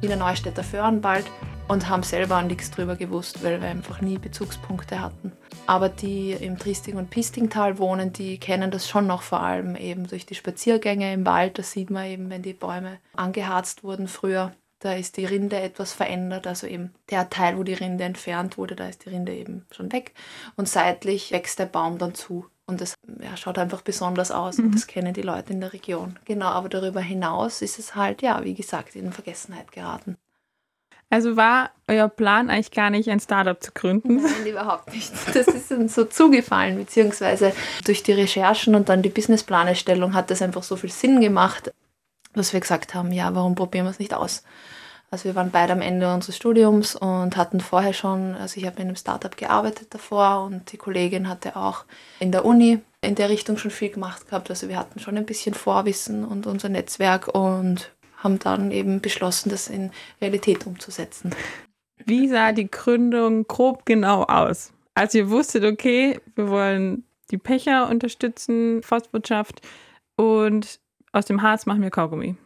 Wiener 0.00 0.16
Neustädter 0.16 0.62
Föhrenwald 0.62 1.26
und 1.70 1.88
haben 1.88 2.02
selber 2.02 2.42
nichts 2.42 2.72
drüber 2.72 2.96
gewusst, 2.96 3.44
weil 3.44 3.60
wir 3.62 3.68
einfach 3.68 4.00
nie 4.00 4.18
Bezugspunkte 4.18 5.00
hatten. 5.00 5.30
Aber 5.68 5.88
die 5.88 6.32
im 6.32 6.58
Triesting- 6.58 6.96
und 6.96 7.10
Pistingtal 7.10 7.78
wohnen, 7.78 8.12
die 8.12 8.38
kennen 8.38 8.72
das 8.72 8.88
schon 8.88 9.06
noch 9.06 9.22
vor 9.22 9.40
allem 9.40 9.76
eben 9.76 10.08
durch 10.08 10.26
die 10.26 10.34
Spaziergänge 10.34 11.12
im 11.12 11.24
Wald. 11.24 11.58
Da 11.58 11.62
sieht 11.62 11.90
man 11.90 12.06
eben, 12.06 12.28
wenn 12.28 12.42
die 12.42 12.54
Bäume 12.54 12.98
angeharzt 13.14 13.84
wurden 13.84 14.08
früher, 14.08 14.52
da 14.80 14.94
ist 14.94 15.16
die 15.16 15.26
Rinde 15.26 15.60
etwas 15.60 15.92
verändert. 15.92 16.48
Also 16.48 16.66
eben 16.66 16.92
der 17.08 17.30
Teil, 17.30 17.56
wo 17.56 17.62
die 17.62 17.74
Rinde 17.74 18.02
entfernt 18.02 18.58
wurde, 18.58 18.74
da 18.74 18.88
ist 18.88 19.04
die 19.04 19.10
Rinde 19.10 19.32
eben 19.32 19.64
schon 19.70 19.92
weg. 19.92 20.12
Und 20.56 20.68
seitlich 20.68 21.30
wächst 21.30 21.60
der 21.60 21.66
Baum 21.66 21.98
dann 21.98 22.16
zu. 22.16 22.46
Und 22.66 22.80
das 22.80 22.94
ja, 23.22 23.36
schaut 23.36 23.58
einfach 23.58 23.82
besonders 23.82 24.32
aus 24.32 24.58
mhm. 24.58 24.66
und 24.66 24.74
das 24.74 24.88
kennen 24.88 25.14
die 25.14 25.22
Leute 25.22 25.52
in 25.52 25.60
der 25.60 25.72
Region. 25.72 26.18
Genau, 26.24 26.46
aber 26.46 26.68
darüber 26.68 27.00
hinaus 27.00 27.62
ist 27.62 27.78
es 27.78 27.94
halt, 27.94 28.22
ja, 28.22 28.42
wie 28.42 28.54
gesagt, 28.54 28.96
in 28.96 29.12
Vergessenheit 29.12 29.70
geraten. 29.70 30.16
Also 31.10 31.36
war 31.36 31.70
euer 31.88 32.08
Plan 32.08 32.48
eigentlich 32.48 32.70
gar 32.70 32.88
nicht, 32.88 33.10
ein 33.10 33.18
Startup 33.18 33.60
zu 33.60 33.72
gründen? 33.72 34.22
Nein, 34.22 34.46
überhaupt 34.46 34.94
nicht. 34.94 35.12
Das 35.34 35.48
ist 35.48 35.72
uns 35.72 35.94
so 35.94 36.04
zugefallen, 36.04 36.76
beziehungsweise 36.76 37.52
durch 37.84 38.04
die 38.04 38.12
Recherchen 38.12 38.76
und 38.76 38.88
dann 38.88 39.02
die 39.02 39.08
Businessplanerstellung 39.08 40.14
hat 40.14 40.30
das 40.30 40.40
einfach 40.40 40.62
so 40.62 40.76
viel 40.76 40.90
Sinn 40.90 41.20
gemacht, 41.20 41.72
dass 42.32 42.52
wir 42.52 42.60
gesagt 42.60 42.94
haben, 42.94 43.10
ja, 43.10 43.34
warum 43.34 43.56
probieren 43.56 43.86
wir 43.86 43.90
es 43.90 43.98
nicht 43.98 44.14
aus? 44.14 44.44
Also 45.10 45.24
wir 45.24 45.34
waren 45.34 45.50
beide 45.50 45.72
am 45.72 45.80
Ende 45.80 46.14
unseres 46.14 46.36
Studiums 46.36 46.94
und 46.94 47.36
hatten 47.36 47.60
vorher 47.60 47.92
schon, 47.92 48.36
also 48.36 48.60
ich 48.60 48.66
habe 48.66 48.80
in 48.80 48.86
einem 48.86 48.96
Startup 48.96 49.36
gearbeitet 49.36 49.92
davor 49.92 50.44
und 50.44 50.70
die 50.70 50.76
Kollegin 50.76 51.28
hatte 51.28 51.56
auch 51.56 51.84
in 52.20 52.30
der 52.30 52.44
Uni 52.44 52.78
in 53.00 53.16
der 53.16 53.28
Richtung 53.28 53.56
schon 53.56 53.72
viel 53.72 53.90
gemacht 53.90 54.28
gehabt. 54.28 54.50
Also 54.50 54.68
wir 54.68 54.78
hatten 54.78 55.00
schon 55.00 55.16
ein 55.16 55.26
bisschen 55.26 55.54
Vorwissen 55.54 56.24
und 56.24 56.46
unser 56.46 56.68
Netzwerk 56.68 57.26
und 57.26 57.90
haben 58.20 58.38
dann 58.38 58.70
eben 58.70 59.00
beschlossen, 59.00 59.50
das 59.50 59.68
in 59.68 59.90
Realität 60.20 60.66
umzusetzen. 60.66 61.34
Wie 62.04 62.28
sah 62.28 62.52
die 62.52 62.70
Gründung 62.70 63.46
grob 63.46 63.84
genau 63.84 64.22
aus? 64.24 64.72
Als 64.94 65.14
ihr 65.14 65.30
wusstet, 65.30 65.64
okay, 65.64 66.20
wir 66.34 66.48
wollen 66.48 67.04
die 67.30 67.38
Pecher 67.38 67.88
unterstützen, 67.88 68.82
Forstwirtschaft 68.82 69.60
und 70.16 70.80
aus 71.12 71.26
dem 71.26 71.42
Harz 71.42 71.66
machen 71.66 71.82
wir 71.82 71.90
Kaugummi. 71.90 72.36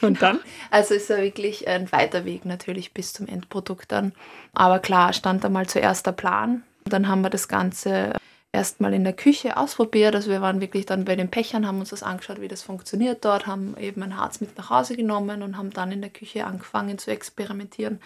und 0.00 0.20
dann? 0.20 0.40
Also 0.70 0.94
ist 0.94 1.08
ja 1.08 1.18
wirklich 1.18 1.66
ein 1.68 1.90
weiter 1.92 2.24
Weg 2.24 2.44
natürlich 2.44 2.92
bis 2.92 3.12
zum 3.12 3.26
Endprodukt 3.26 3.92
dann. 3.92 4.12
Aber 4.52 4.78
klar, 4.78 5.12
stand 5.12 5.44
einmal 5.44 5.66
zuerst 5.68 6.06
der 6.06 6.12
Plan. 6.12 6.62
Dann 6.84 7.08
haben 7.08 7.22
wir 7.22 7.30
das 7.30 7.48
Ganze 7.48 8.14
erstmal 8.52 8.92
in 8.92 9.04
der 9.04 9.14
Küche 9.14 9.56
ausprobiert. 9.56 10.14
Also 10.14 10.30
wir 10.30 10.42
waren 10.42 10.60
wirklich 10.60 10.86
dann 10.86 11.04
bei 11.04 11.16
den 11.16 11.30
Pechern, 11.30 11.66
haben 11.66 11.80
uns 11.80 11.90
das 11.90 12.02
angeschaut, 12.02 12.40
wie 12.40 12.48
das 12.48 12.62
funktioniert 12.62 13.24
dort, 13.24 13.46
haben 13.46 13.76
eben 13.78 14.02
ein 14.02 14.16
Harz 14.16 14.40
mit 14.40 14.56
nach 14.58 14.70
Hause 14.70 14.94
genommen 14.94 15.42
und 15.42 15.56
haben 15.56 15.70
dann 15.70 15.90
in 15.90 16.02
der 16.02 16.10
Küche 16.10 16.44
angefangen 16.46 16.98
zu 16.98 17.10
experimentieren 17.10 18.00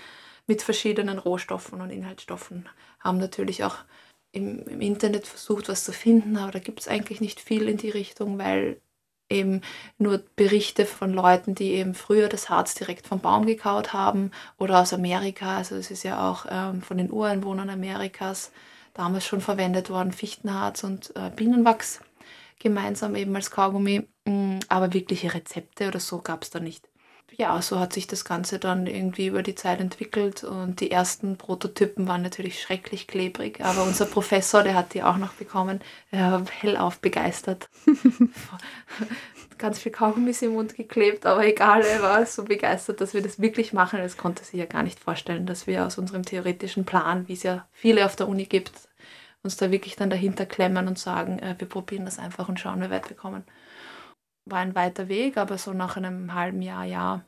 mit 0.46 0.62
verschiedenen 0.62 1.18
Rohstoffen 1.18 1.80
und 1.80 1.90
Inhaltsstoffen. 1.90 2.68
Haben 3.00 3.18
natürlich 3.18 3.64
auch 3.64 3.76
im, 4.30 4.64
im 4.66 4.80
Internet 4.80 5.26
versucht, 5.26 5.68
was 5.68 5.84
zu 5.84 5.92
finden, 5.92 6.36
aber 6.36 6.52
da 6.52 6.58
gibt 6.60 6.80
es 6.80 6.88
eigentlich 6.88 7.20
nicht 7.20 7.40
viel 7.40 7.68
in 7.68 7.76
die 7.76 7.90
Richtung, 7.90 8.38
weil 8.38 8.80
eben 9.28 9.62
nur 9.98 10.22
Berichte 10.36 10.86
von 10.86 11.12
Leuten, 11.12 11.56
die 11.56 11.72
eben 11.72 11.94
früher 11.94 12.28
das 12.28 12.48
Harz 12.48 12.74
direkt 12.74 13.08
vom 13.08 13.18
Baum 13.18 13.46
gekaut 13.46 13.92
haben 13.92 14.30
oder 14.56 14.80
aus 14.80 14.92
Amerika. 14.92 15.56
Also 15.56 15.74
es 15.74 15.90
ist 15.90 16.04
ja 16.04 16.30
auch 16.30 16.46
ähm, 16.48 16.82
von 16.82 16.98
den 16.98 17.10
Ureinwohnern 17.10 17.70
Amerikas 17.70 18.52
damals 18.96 19.26
schon 19.26 19.40
verwendet 19.40 19.90
worden, 19.90 20.12
Fichtenharz 20.12 20.82
und 20.82 21.14
äh, 21.16 21.30
Bienenwachs 21.34 22.00
gemeinsam 22.58 23.14
eben 23.14 23.36
als 23.36 23.50
Kaugummi. 23.50 24.08
Mm, 24.24 24.58
aber 24.68 24.92
wirkliche 24.92 25.34
Rezepte 25.34 25.88
oder 25.88 26.00
so 26.00 26.20
gab 26.20 26.42
es 26.42 26.50
da 26.50 26.60
nicht. 26.60 26.88
Ja, 27.33 27.61
so 27.61 27.78
hat 27.80 27.92
sich 27.92 28.06
das 28.06 28.25
Ganze 28.25 28.59
dann 28.59 28.87
irgendwie 28.87 29.26
über 29.26 29.42
die 29.42 29.54
Zeit 29.54 29.80
entwickelt 29.80 30.42
und 30.45 30.80
die 30.80 30.90
ersten 30.90 31.37
Prototypen 31.37 32.06
waren 32.09 32.23
natürlich 32.23 32.62
schrecklich 32.62 33.06
klebrig, 33.06 33.61
aber 33.62 33.83
unser 33.83 34.06
Professor, 34.06 34.62
der 34.62 34.75
hat 34.75 34.95
die 34.95 35.02
auch 35.02 35.18
noch 35.18 35.35
bekommen, 35.35 35.80
er 36.11 36.33
war 36.33 36.47
hellauf 36.47 36.99
begeistert. 37.00 37.68
Ganz 39.59 39.78
viel 39.78 39.92
Kaugummis 39.92 40.40
im 40.42 40.52
Mund 40.52 40.76
geklebt, 40.76 41.26
aber 41.26 41.45
egal, 41.47 41.83
er 41.83 42.02
war 42.02 42.25
so 42.26 42.45
begeistert, 42.45 43.00
dass 43.00 43.12
wir 43.12 43.23
das 43.23 43.40
wirklich 43.40 43.73
machen. 43.73 43.99
Das 44.00 44.16
konnte 44.18 44.45
sich 44.45 44.59
ja 44.59 44.66
gar 44.66 44.83
nicht 44.83 45.00
vorstellen, 45.00 45.47
dass 45.47 45.66
wir 45.66 45.87
aus 45.87 45.99
unserem 45.99 46.25
theoretischen 46.25 46.85
Plan, 46.85 47.26
wie 47.26 47.33
es 47.33 47.42
ja 47.42 47.66
viele 47.73 48.04
auf 48.04 48.16
der 48.16 48.28
Uni 48.28 48.45
gibt, 48.45 48.73
uns 49.42 49.56
da 49.56 49.71
wirklich 49.71 49.97
dann 49.97 50.11
dahinter 50.11 50.45
klemmen 50.47 50.88
und 50.88 50.99
sagen, 50.99 51.38
äh, 51.38 51.54
wir 51.59 51.68
probieren 51.68 52.04
das 52.04 52.18
einfach 52.18 52.49
und 52.49 52.61
schauen, 52.61 52.83
wie 52.83 52.90
weit 52.90 53.09
wir 53.09 53.16
kommen. 53.16 53.45
War 54.46 54.58
ein 54.60 54.74
weiter 54.74 55.08
Weg, 55.08 55.36
aber 55.36 55.58
so 55.58 55.72
nach 55.72 55.96
einem 55.96 56.32
halben 56.32 56.62
Jahr, 56.62 56.84
Jahr 56.84 57.24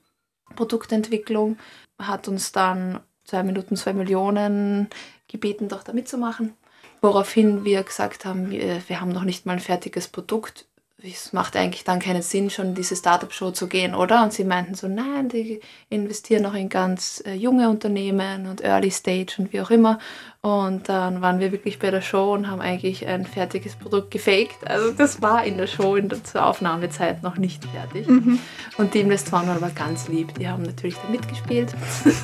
Produktentwicklung 0.54 1.58
hat 1.98 2.28
uns 2.28 2.52
dann 2.52 3.00
zwei 3.24 3.42
Minuten, 3.42 3.76
zwei 3.76 3.92
Millionen 3.92 4.88
gebeten, 5.26 5.68
doch 5.68 5.82
da 5.82 5.92
mitzumachen. 5.92 6.54
Woraufhin 7.00 7.64
wir 7.64 7.82
gesagt 7.82 8.24
haben, 8.24 8.50
wir, 8.50 9.00
haben 9.00 9.12
noch 9.12 9.24
nicht 9.24 9.46
mal 9.46 9.54
ein 9.54 9.60
fertiges 9.60 10.08
Produkt. 10.08 10.66
es 11.02 11.32
macht 11.32 11.56
eigentlich 11.56 11.84
dann 11.84 12.00
keinen 12.00 12.22
Sinn, 12.22 12.50
schon 12.50 12.68
in 12.68 12.74
diese 12.74 12.96
Startup-Show 12.96 13.52
zu 13.52 13.68
gehen, 13.68 13.94
oder? 13.94 14.22
Und 14.24 14.32
sie 14.32 14.44
meinten 14.44 14.74
so, 14.74 14.88
nein, 14.88 15.28
die 15.28 15.60
investieren 15.90 16.42
noch 16.42 16.54
in 16.54 16.68
ganz 16.68 17.22
äh, 17.24 17.34
junge 17.34 17.68
Unternehmen 17.68 18.46
und 18.46 18.62
Early 18.62 18.90
Stage 18.90 19.36
und 19.38 19.52
wie 19.52 19.60
auch 19.60 19.70
immer. 19.70 19.98
Und 20.40 20.88
dann 20.88 21.20
waren 21.20 21.40
wir 21.40 21.50
wirklich 21.50 21.80
bei 21.80 21.90
der 21.90 22.00
Show 22.00 22.32
und 22.32 22.48
haben 22.48 22.60
eigentlich 22.60 23.08
ein 23.08 23.26
fertiges 23.26 23.74
Produkt 23.74 24.12
gefaked. 24.12 24.68
Also 24.68 24.92
das 24.92 25.20
war 25.20 25.42
in 25.42 25.58
der 25.58 25.66
Show 25.66 25.96
in 25.96 26.08
der, 26.08 26.22
zur 26.22 26.46
Aufnahmezeit 26.46 27.24
noch 27.24 27.38
nicht 27.38 27.64
fertig. 27.64 28.06
Mhm. 28.06 28.38
Und 28.76 28.94
die 28.94 29.00
Investoren 29.00 29.48
waren 29.48 29.56
aber 29.56 29.70
ganz 29.70 30.06
lieb. 30.06 30.32
Die 30.38 30.48
haben 30.48 30.62
natürlich 30.62 30.94
da 30.94 31.08
mitgespielt. 31.08 31.74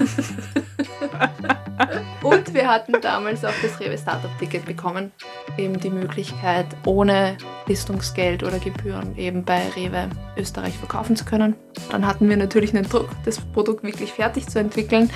und 2.22 2.54
wir 2.54 2.68
hatten 2.68 3.00
damals 3.00 3.44
auch 3.44 3.50
das 3.60 3.80
Rewe 3.80 3.98
Startup 3.98 4.30
Ticket 4.38 4.64
bekommen. 4.64 5.10
Eben 5.58 5.80
die 5.80 5.90
Möglichkeit, 5.90 6.66
ohne 6.86 7.36
Listungsgeld 7.66 8.44
oder 8.44 8.60
Gebühren 8.60 9.18
eben 9.18 9.44
bei 9.44 9.60
Rewe 9.74 10.08
Österreich 10.36 10.78
verkaufen 10.78 11.16
zu 11.16 11.24
können. 11.24 11.56
Dann 11.90 12.06
hatten 12.06 12.28
wir 12.28 12.36
natürlich 12.36 12.76
einen 12.76 12.88
Druck, 12.88 13.08
das 13.24 13.40
Produkt 13.40 13.82
wirklich 13.82 14.12
fertig 14.12 14.46
zu 14.46 14.60
entwickeln 14.60 15.10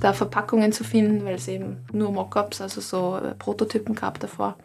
da 0.00 0.12
Verpackungen 0.12 0.72
zu 0.72 0.84
finden, 0.84 1.24
weil 1.24 1.34
es 1.34 1.48
eben 1.48 1.84
nur 1.92 2.10
Mockups, 2.12 2.60
also 2.60 2.80
so 2.80 3.16
äh, 3.16 3.34
Prototypen 3.34 3.94
gab 3.94 4.20
davor, 4.20 4.56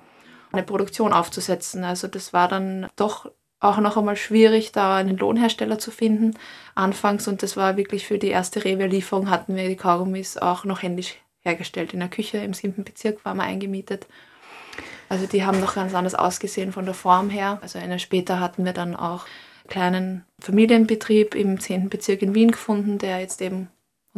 eine 0.52 0.64
Produktion 0.64 1.14
aufzusetzen. 1.14 1.84
Also 1.84 2.08
das 2.08 2.34
war 2.34 2.48
dann 2.48 2.88
doch 2.96 3.32
auch 3.60 3.78
noch 3.78 3.98
einmal 3.98 4.16
schwierig, 4.16 4.72
da 4.72 4.96
einen 4.96 5.18
Lohnhersteller 5.18 5.80
zu 5.80 5.92
finden 5.92 6.36
anfangs. 6.76 7.28
Und 7.28 7.44
das 7.44 7.58
war 7.58 7.78
wirklich 7.78 8.08
für 8.08 8.18
die 8.18 8.30
erste 8.30 8.64
Rewe-Lieferung 8.64 9.30
hatten 9.30 9.56
wir 9.56 9.68
die 9.68 9.76
Kaugummis 9.76 10.38
auch 10.38 10.64
noch 10.64 10.82
händisch 10.82 11.16
hergestellt. 11.42 11.94
In 11.94 12.00
der 12.00 12.10
Küche 12.10 12.38
im 12.38 12.54
siebten 12.54 12.84
Bezirk 12.84 13.24
waren 13.26 13.38
wir 13.38 13.44
eingemietet. 13.44 14.08
Also 15.10 15.26
die 15.26 15.44
haben 15.44 15.60
noch 15.60 15.76
ganz 15.76 15.94
anders 15.94 16.16
ausgesehen 16.16 16.72
von 16.72 16.86
der 16.86 16.94
Form 16.94 17.30
her. 17.30 17.60
Also 17.62 17.80
eine 17.80 18.00
später 18.00 18.40
hatten 18.40 18.64
wir 18.64 18.74
dann 18.74 18.96
auch 18.96 19.26
einen 19.26 19.70
kleinen 19.70 20.26
Familienbetrieb 20.40 21.36
im 21.36 21.60
zehnten 21.60 21.90
Bezirk 21.90 22.22
in 22.22 22.36
Wien 22.36 22.52
gefunden, 22.52 22.98
der 22.98 23.20
jetzt 23.20 23.42
eben 23.42 23.70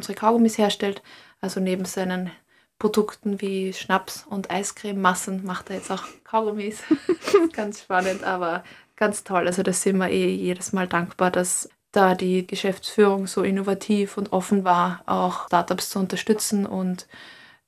unsere 0.01 0.15
Kaugummis 0.15 0.57
herstellt. 0.57 1.03
Also 1.41 1.59
neben 1.59 1.85
seinen 1.85 2.31
Produkten 2.79 3.39
wie 3.41 3.73
Schnaps 3.73 4.25
und 4.27 4.49
Eiscrememassen 4.49 5.45
macht 5.45 5.69
er 5.69 5.75
jetzt 5.75 5.91
auch 5.91 6.03
Kaugummis. 6.23 6.81
ganz 7.53 7.81
spannend, 7.81 8.23
aber 8.23 8.63
ganz 8.95 9.23
toll. 9.23 9.45
Also 9.45 9.61
da 9.61 9.71
sind 9.71 9.97
wir 9.97 10.09
eh 10.09 10.33
jedes 10.33 10.73
Mal 10.73 10.87
dankbar, 10.87 11.29
dass 11.29 11.69
da 11.91 12.15
die 12.15 12.47
Geschäftsführung 12.47 13.27
so 13.27 13.43
innovativ 13.43 14.17
und 14.17 14.33
offen 14.33 14.63
war, 14.63 15.03
auch 15.05 15.45
Startups 15.45 15.91
zu 15.91 15.99
unterstützen 15.99 16.65
und 16.65 17.07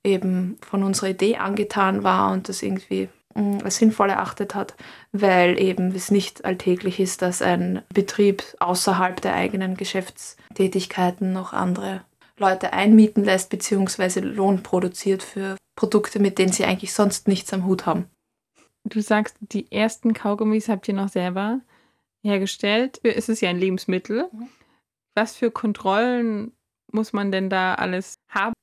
eben 0.02 0.58
von 0.62 0.82
unserer 0.82 1.10
Idee 1.10 1.36
angetan 1.36 2.02
war 2.02 2.32
und 2.32 2.48
das 2.48 2.62
irgendwie 2.62 3.08
mm, 3.34 3.58
als 3.62 3.76
sinnvoll 3.76 4.10
erachtet 4.10 4.56
hat, 4.56 4.74
weil 5.12 5.60
eben 5.60 5.94
es 5.94 6.10
nicht 6.10 6.44
alltäglich 6.44 6.98
ist, 6.98 7.22
dass 7.22 7.40
ein 7.40 7.82
Betrieb 7.92 8.42
außerhalb 8.58 9.20
der 9.20 9.34
eigenen 9.34 9.76
Geschäftstätigkeiten 9.76 11.32
noch 11.32 11.52
andere 11.52 12.02
Leute 12.38 12.72
einmieten 12.72 13.24
lässt, 13.24 13.50
beziehungsweise 13.50 14.20
Lohn 14.20 14.62
produziert 14.62 15.22
für 15.22 15.56
Produkte, 15.76 16.18
mit 16.18 16.38
denen 16.38 16.52
sie 16.52 16.64
eigentlich 16.64 16.92
sonst 16.92 17.28
nichts 17.28 17.52
am 17.52 17.64
Hut 17.64 17.86
haben. 17.86 18.06
Du 18.84 19.00
sagst, 19.00 19.36
die 19.40 19.70
ersten 19.72 20.12
Kaugummis 20.12 20.68
habt 20.68 20.88
ihr 20.88 20.94
noch 20.94 21.08
selber 21.08 21.60
hergestellt. 22.22 23.00
Es 23.02 23.28
ist 23.28 23.40
ja 23.40 23.50
ein 23.50 23.58
Lebensmittel. 23.58 24.28
Mhm. 24.32 24.48
Was 25.14 25.36
für 25.36 25.50
Kontrollen 25.50 26.52
muss 26.92 27.12
man 27.12 27.32
denn 27.32 27.48
da 27.48 27.74
alles 27.74 28.14
haben? 28.28 28.54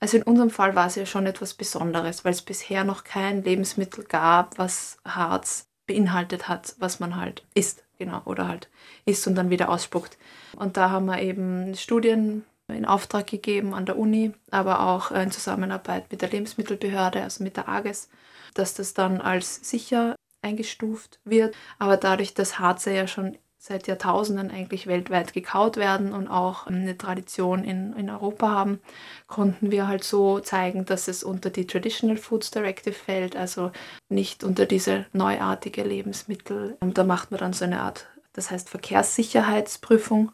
Also 0.00 0.16
in 0.16 0.22
unserem 0.24 0.50
Fall 0.50 0.74
war 0.74 0.86
es 0.86 0.96
ja 0.96 1.06
schon 1.06 1.26
etwas 1.26 1.54
Besonderes, 1.54 2.24
weil 2.24 2.32
es 2.32 2.42
bisher 2.42 2.84
noch 2.84 3.04
kein 3.04 3.42
Lebensmittel 3.42 4.04
gab, 4.04 4.58
was 4.58 4.98
Harz 5.04 5.64
beinhaltet 5.86 6.48
hat, 6.48 6.74
was 6.78 7.00
man 7.00 7.16
halt 7.16 7.44
isst, 7.54 7.84
genau, 7.98 8.22
oder 8.24 8.48
halt 8.48 8.70
isst 9.04 9.26
und 9.26 9.34
dann 9.34 9.50
wieder 9.50 9.68
ausspuckt. 9.68 10.18
Und 10.56 10.76
da 10.76 10.90
haben 10.90 11.06
wir 11.06 11.20
eben 11.20 11.74
Studien 11.74 12.44
in 12.74 12.84
Auftrag 12.84 13.26
gegeben 13.26 13.74
an 13.74 13.86
der 13.86 13.98
Uni, 13.98 14.32
aber 14.50 14.80
auch 14.86 15.10
in 15.10 15.30
Zusammenarbeit 15.30 16.10
mit 16.10 16.22
der 16.22 16.30
Lebensmittelbehörde, 16.30 17.22
also 17.22 17.42
mit 17.44 17.56
der 17.56 17.68
AGES, 17.68 18.08
dass 18.54 18.74
das 18.74 18.94
dann 18.94 19.20
als 19.20 19.68
sicher 19.68 20.16
eingestuft 20.42 21.20
wird. 21.24 21.54
Aber 21.78 21.96
dadurch, 21.96 22.34
dass 22.34 22.58
Harze 22.58 22.92
ja 22.92 23.06
schon 23.06 23.36
seit 23.62 23.86
Jahrtausenden 23.86 24.50
eigentlich 24.50 24.86
weltweit 24.86 25.34
gekaut 25.34 25.76
werden 25.76 26.14
und 26.14 26.28
auch 26.28 26.66
eine 26.66 26.96
Tradition 26.96 27.62
in, 27.62 27.92
in 27.92 28.08
Europa 28.08 28.48
haben, 28.48 28.80
konnten 29.26 29.70
wir 29.70 29.86
halt 29.86 30.02
so 30.02 30.40
zeigen, 30.40 30.86
dass 30.86 31.08
es 31.08 31.22
unter 31.22 31.50
die 31.50 31.66
Traditional 31.66 32.16
Foods 32.16 32.50
Directive 32.50 32.94
fällt, 32.94 33.36
also 33.36 33.70
nicht 34.08 34.44
unter 34.44 34.64
diese 34.64 35.04
neuartige 35.12 35.82
Lebensmittel. 35.82 36.78
Und 36.80 36.96
da 36.96 37.04
macht 37.04 37.32
man 37.32 37.40
dann 37.40 37.52
so 37.52 37.66
eine 37.66 37.82
Art, 37.82 38.06
das 38.32 38.50
heißt 38.50 38.70
Verkehrssicherheitsprüfung 38.70 40.32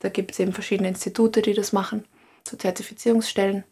da 0.00 0.08
gibt 0.08 0.32
es 0.32 0.38
eben 0.38 0.52
verschiedene 0.52 0.88
Institute, 0.88 1.40
die 1.42 1.54
das 1.54 1.72
machen, 1.72 2.04
so 2.48 2.56
Zertifizierungsstellen. 2.56 3.64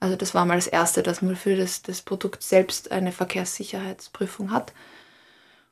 Also 0.00 0.16
das 0.16 0.34
war 0.34 0.46
mal 0.46 0.56
das 0.56 0.66
Erste, 0.66 1.02
dass 1.02 1.22
man 1.22 1.36
für 1.36 1.56
das, 1.56 1.82
das 1.82 2.02
Produkt 2.02 2.42
selbst 2.42 2.90
eine 2.90 3.12
Verkehrssicherheitsprüfung 3.12 4.50
hat. 4.50 4.72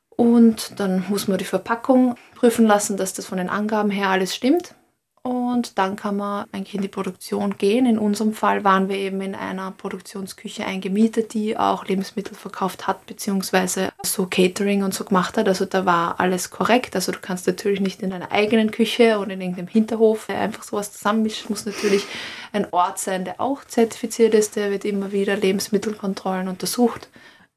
Und 0.09 0.79
dann 0.79 1.05
muss 1.09 1.27
man 1.27 1.37
die 1.37 1.45
Verpackung 1.45 2.15
prüfen 2.35 2.65
lassen, 2.65 2.95
dass 2.95 3.13
das 3.13 3.25
von 3.25 3.39
den 3.39 3.49
Angaben 3.49 3.89
her 3.89 4.09
alles 4.09 4.35
stimmt. 4.35 4.75
Und 5.23 5.77
dann 5.77 5.95
kann 5.95 6.17
man 6.17 6.47
eigentlich 6.51 6.73
in 6.73 6.81
die 6.81 6.87
Produktion 6.87 7.57
gehen. 7.59 7.85
In 7.85 7.99
unserem 7.99 8.33
Fall 8.33 8.63
waren 8.63 8.89
wir 8.89 8.95
eben 8.95 9.21
in 9.21 9.35
einer 9.35 9.69
Produktionsküche 9.69 10.65
eingemietet, 10.65 11.35
die 11.35 11.55
auch 11.57 11.85
Lebensmittel 11.85 12.35
verkauft 12.35 12.87
hat, 12.87 13.05
beziehungsweise 13.05 13.89
so 14.03 14.25
Catering 14.25 14.81
und 14.81 14.95
so 14.95 15.03
gemacht 15.03 15.37
hat. 15.37 15.47
Also 15.47 15.65
da 15.65 15.85
war 15.85 16.19
alles 16.19 16.49
korrekt. 16.49 16.95
Also 16.95 17.11
du 17.11 17.19
kannst 17.21 17.45
natürlich 17.45 17.81
nicht 17.81 18.01
in 18.01 18.09
deiner 18.09 18.31
eigenen 18.31 18.71
Küche 18.71 19.19
oder 19.19 19.33
in 19.33 19.41
irgendeinem 19.41 19.67
Hinterhof 19.67 20.27
einfach 20.27 20.63
sowas 20.63 20.91
zusammenmischen. 20.91 21.43
Es 21.43 21.49
muss 21.49 21.65
natürlich 21.67 22.07
ein 22.51 22.73
Ort 22.73 22.97
sein, 22.97 23.23
der 23.23 23.39
auch 23.39 23.63
zertifiziert 23.63 24.33
ist. 24.33 24.55
Der 24.55 24.71
wird 24.71 24.85
immer 24.85 25.11
wieder 25.11 25.35
Lebensmittelkontrollen 25.35 26.47
untersucht. 26.47 27.09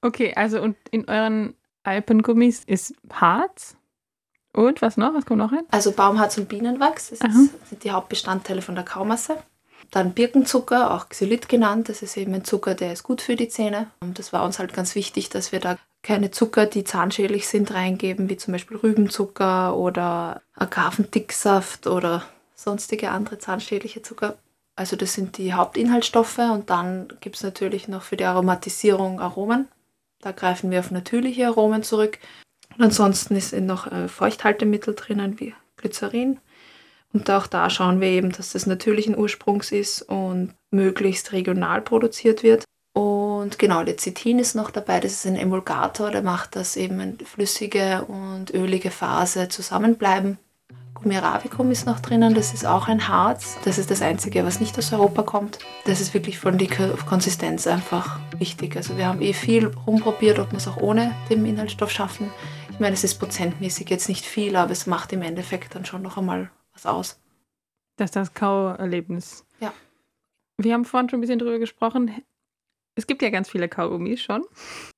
Okay, 0.02 0.34
also 0.36 0.60
und 0.60 0.76
in 0.90 1.08
euren 1.08 1.54
Alpengummis 1.82 2.62
ist 2.64 2.94
Harz? 3.10 3.74
Und 4.54 4.80
was 4.82 4.96
noch? 4.96 5.12
Was 5.14 5.26
kommt 5.26 5.40
noch 5.40 5.52
rein? 5.52 5.64
Also 5.70 5.92
Baumharz 5.92 6.38
und 6.38 6.48
Bienenwachs, 6.48 7.10
das 7.10 7.20
ist, 7.20 7.68
sind 7.68 7.84
die 7.84 7.90
Hauptbestandteile 7.90 8.62
von 8.62 8.76
der 8.76 8.84
Kaumasse. 8.84 9.36
Dann 9.90 10.14
Birkenzucker, 10.14 10.94
auch 10.94 11.08
Xylit 11.08 11.48
genannt. 11.48 11.88
Das 11.88 12.02
ist 12.02 12.16
eben 12.16 12.34
ein 12.34 12.44
Zucker, 12.44 12.74
der 12.74 12.92
ist 12.92 13.02
gut 13.02 13.20
für 13.20 13.36
die 13.36 13.48
Zähne. 13.48 13.88
Und 14.00 14.18
das 14.18 14.32
war 14.32 14.44
uns 14.44 14.58
halt 14.58 14.72
ganz 14.72 14.94
wichtig, 14.94 15.28
dass 15.28 15.52
wir 15.52 15.60
da 15.60 15.76
keine 16.02 16.30
Zucker, 16.30 16.66
die 16.66 16.84
zahnschädlich 16.84 17.48
sind, 17.48 17.74
reingeben, 17.74 18.28
wie 18.28 18.36
zum 18.36 18.52
Beispiel 18.52 18.76
Rübenzucker 18.76 19.76
oder 19.76 20.42
Agavendicksaft 20.54 21.86
oder 21.86 22.22
sonstige 22.54 23.10
andere 23.10 23.38
zahnschädliche 23.38 24.02
Zucker. 24.02 24.36
Also 24.76 24.96
das 24.96 25.14
sind 25.14 25.38
die 25.38 25.54
Hauptinhaltsstoffe 25.54 26.38
und 26.38 26.70
dann 26.70 27.08
gibt 27.20 27.36
es 27.36 27.42
natürlich 27.42 27.88
noch 27.88 28.02
für 28.02 28.16
die 28.16 28.24
Aromatisierung 28.24 29.20
Aromen. 29.20 29.68
Da 30.20 30.32
greifen 30.32 30.70
wir 30.70 30.80
auf 30.80 30.90
natürliche 30.90 31.46
Aromen 31.46 31.82
zurück. 31.82 32.18
Und 32.76 32.84
ansonsten 32.84 33.36
ist 33.36 33.52
noch 33.52 33.90
äh, 33.90 34.08
Feuchthaltemittel 34.08 34.94
drinnen 34.94 35.38
wie 35.40 35.54
Glycerin. 35.76 36.38
Und 37.12 37.30
auch 37.30 37.46
da 37.46 37.70
schauen 37.70 38.00
wir 38.00 38.08
eben, 38.08 38.32
dass 38.32 38.52
das 38.52 38.66
natürlichen 38.66 39.16
Ursprungs 39.16 39.70
ist 39.70 40.02
und 40.02 40.54
möglichst 40.70 41.32
regional 41.32 41.80
produziert 41.80 42.42
wird. 42.42 42.64
Und 42.92 43.58
genau, 43.58 43.82
Lecithin 43.82 44.38
ist 44.38 44.54
noch 44.54 44.70
dabei, 44.70 45.00
das 45.00 45.12
ist 45.12 45.26
ein 45.26 45.36
Emulgator, 45.36 46.10
der 46.10 46.22
macht, 46.22 46.56
dass 46.56 46.76
eben 46.76 47.18
flüssige 47.24 48.04
und 48.04 48.52
ölige 48.52 48.90
Phase 48.90 49.48
zusammenbleiben. 49.48 50.38
Gumiravicum 50.94 51.70
ist 51.70 51.86
noch 51.86 52.00
drinnen, 52.00 52.34
das 52.34 52.54
ist 52.54 52.64
auch 52.64 52.88
ein 52.88 53.08
Harz. 53.08 53.58
Das 53.64 53.78
ist 53.78 53.90
das 53.90 54.00
Einzige, 54.00 54.44
was 54.46 54.60
nicht 54.60 54.78
aus 54.78 54.92
Europa 54.92 55.22
kommt. 55.22 55.58
Das 55.84 56.00
ist 56.00 56.14
wirklich 56.14 56.38
von 56.38 56.56
der 56.56 56.68
Konsistenz 57.06 57.66
einfach 57.66 58.18
wichtig. 58.38 58.76
Also 58.76 58.96
wir 58.96 59.06
haben 59.06 59.20
eh 59.20 59.34
viel 59.34 59.66
rumprobiert, 59.86 60.38
ob 60.38 60.52
wir 60.52 60.58
es 60.58 60.66
auch 60.66 60.78
ohne 60.78 61.12
den 61.28 61.44
Inhaltsstoff 61.44 61.90
schaffen. 61.90 62.30
Ich 62.74 62.80
meine, 62.80 62.94
es 62.94 63.04
ist 63.04 63.20
prozentmäßig 63.20 63.88
jetzt 63.88 64.08
nicht 64.08 64.24
viel, 64.24 64.56
aber 64.56 64.72
es 64.72 64.88
macht 64.88 65.12
im 65.12 65.22
Endeffekt 65.22 65.76
dann 65.76 65.84
schon 65.84 66.02
noch 66.02 66.18
einmal 66.18 66.50
was 66.72 66.86
aus. 66.86 67.20
Das 67.96 68.06
ist 68.06 68.16
das 68.16 68.34
Kauerlebnis. 68.34 69.46
Ja. 69.60 69.72
Wir 70.58 70.74
haben 70.74 70.84
vorhin 70.84 71.08
schon 71.08 71.18
ein 71.18 71.20
bisschen 71.20 71.38
drüber 71.38 71.60
gesprochen. 71.60 72.10
Es 72.96 73.06
gibt 73.06 73.22
ja 73.22 73.30
ganz 73.30 73.48
viele 73.48 73.68
Kaugummis 73.68 74.20
schon. 74.20 74.44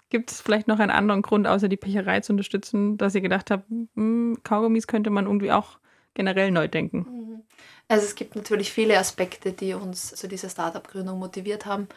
Gibt 0.08 0.30
es 0.30 0.40
vielleicht 0.40 0.68
noch 0.68 0.78
einen 0.78 0.90
anderen 0.90 1.20
Grund, 1.20 1.46
außer 1.46 1.68
die 1.68 1.76
Pecherei 1.76 2.20
zu 2.20 2.32
unterstützen, 2.32 2.96
dass 2.96 3.14
ihr 3.14 3.20
gedacht 3.20 3.50
habt, 3.50 3.68
hm, 3.68 4.38
Kaugummis 4.42 4.86
könnte 4.86 5.10
man 5.10 5.26
irgendwie 5.26 5.52
auch 5.52 5.78
generell 6.14 6.52
neu 6.52 6.68
denken? 6.68 6.98
Mhm. 6.98 7.42
Also 7.88 8.06
es 8.06 8.14
gibt 8.14 8.36
natürlich 8.36 8.72
viele 8.72 8.98
Aspekte, 8.98 9.52
die 9.52 9.74
uns 9.74 10.14
zu 10.14 10.28
dieser 10.28 10.48
Startup-Gründung 10.48 11.18
motiviert 11.18 11.66
haben. 11.66 11.88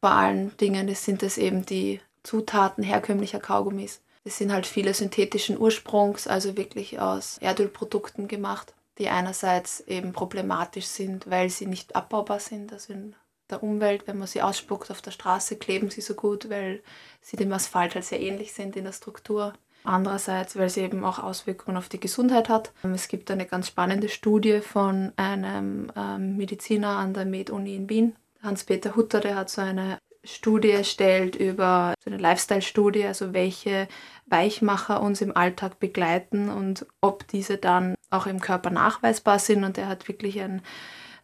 Vor 0.00 0.10
allen 0.10 0.56
Dingen 0.56 0.92
sind 0.96 1.22
es 1.22 1.38
eben 1.38 1.64
die 1.64 2.00
Zutaten 2.24 2.82
herkömmlicher 2.82 3.38
Kaugummis. 3.38 4.02
Es 4.24 4.38
sind 4.38 4.52
halt 4.52 4.66
viele 4.66 4.92
synthetischen 4.92 5.58
Ursprungs, 5.58 6.26
also 6.26 6.56
wirklich 6.56 7.00
aus 7.00 7.38
Erdölprodukten 7.38 8.28
gemacht, 8.28 8.74
die 8.98 9.08
einerseits 9.08 9.80
eben 9.80 10.12
problematisch 10.12 10.86
sind, 10.86 11.30
weil 11.30 11.48
sie 11.48 11.66
nicht 11.66 11.96
abbaubar 11.96 12.38
sind. 12.38 12.72
Also 12.72 12.92
in 12.92 13.14
der 13.48 13.62
Umwelt, 13.62 14.06
wenn 14.06 14.18
man 14.18 14.28
sie 14.28 14.42
ausspuckt 14.42 14.90
auf 14.90 15.00
der 15.00 15.10
Straße, 15.10 15.56
kleben 15.56 15.90
sie 15.90 16.02
so 16.02 16.14
gut, 16.14 16.50
weil 16.50 16.82
sie 17.22 17.36
dem 17.36 17.52
Asphalt 17.52 17.94
halt 17.94 18.04
sehr 18.04 18.20
ähnlich 18.20 18.52
sind 18.52 18.76
in 18.76 18.84
der 18.84 18.92
Struktur. 18.92 19.54
Andererseits, 19.82 20.56
weil 20.56 20.66
es 20.66 20.76
eben 20.76 21.04
auch 21.04 21.18
Auswirkungen 21.18 21.78
auf 21.78 21.88
die 21.88 22.00
Gesundheit 22.00 22.50
hat. 22.50 22.72
Es 22.82 23.08
gibt 23.08 23.30
eine 23.30 23.46
ganz 23.46 23.68
spannende 23.68 24.10
Studie 24.10 24.60
von 24.60 25.12
einem 25.16 25.90
ähm, 25.96 26.36
Mediziner 26.36 26.98
an 26.98 27.14
der 27.14 27.24
Med-Uni 27.24 27.74
in 27.76 27.88
Wien, 27.88 28.16
Hans-Peter 28.42 28.94
Hutter, 28.94 29.20
der 29.20 29.36
hat 29.36 29.48
so 29.48 29.62
eine 29.62 29.98
Studie 30.24 30.70
erstellt 30.70 31.36
über 31.36 31.94
so 32.02 32.10
eine 32.10 32.20
Lifestyle-Studie, 32.20 33.04
also 33.06 33.32
welche 33.32 33.88
Weichmacher 34.26 35.02
uns 35.02 35.20
im 35.20 35.36
Alltag 35.36 35.80
begleiten 35.80 36.48
und 36.50 36.86
ob 37.00 37.26
diese 37.28 37.56
dann 37.56 37.94
auch 38.10 38.26
im 38.26 38.40
Körper 38.40 38.70
nachweisbar 38.70 39.38
sind. 39.38 39.64
Und 39.64 39.78
er 39.78 39.88
hat 39.88 40.08
wirklich 40.08 40.40
einen, 40.40 40.62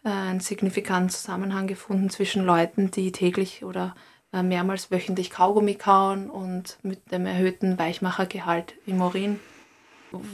äh, 0.04 0.08
einen 0.08 0.40
signifikanten 0.40 1.10
Zusammenhang 1.10 1.66
gefunden 1.66 2.10
zwischen 2.10 2.44
Leuten, 2.44 2.90
die 2.90 3.12
täglich 3.12 3.64
oder 3.64 3.94
äh, 4.32 4.42
mehrmals 4.42 4.90
wöchentlich 4.90 5.30
Kaugummi 5.30 5.74
kauen 5.74 6.30
und 6.30 6.78
mit 6.82 7.12
dem 7.12 7.26
erhöhten 7.26 7.78
Weichmachergehalt 7.78 8.74
im 8.86 9.00
Urin. 9.00 9.40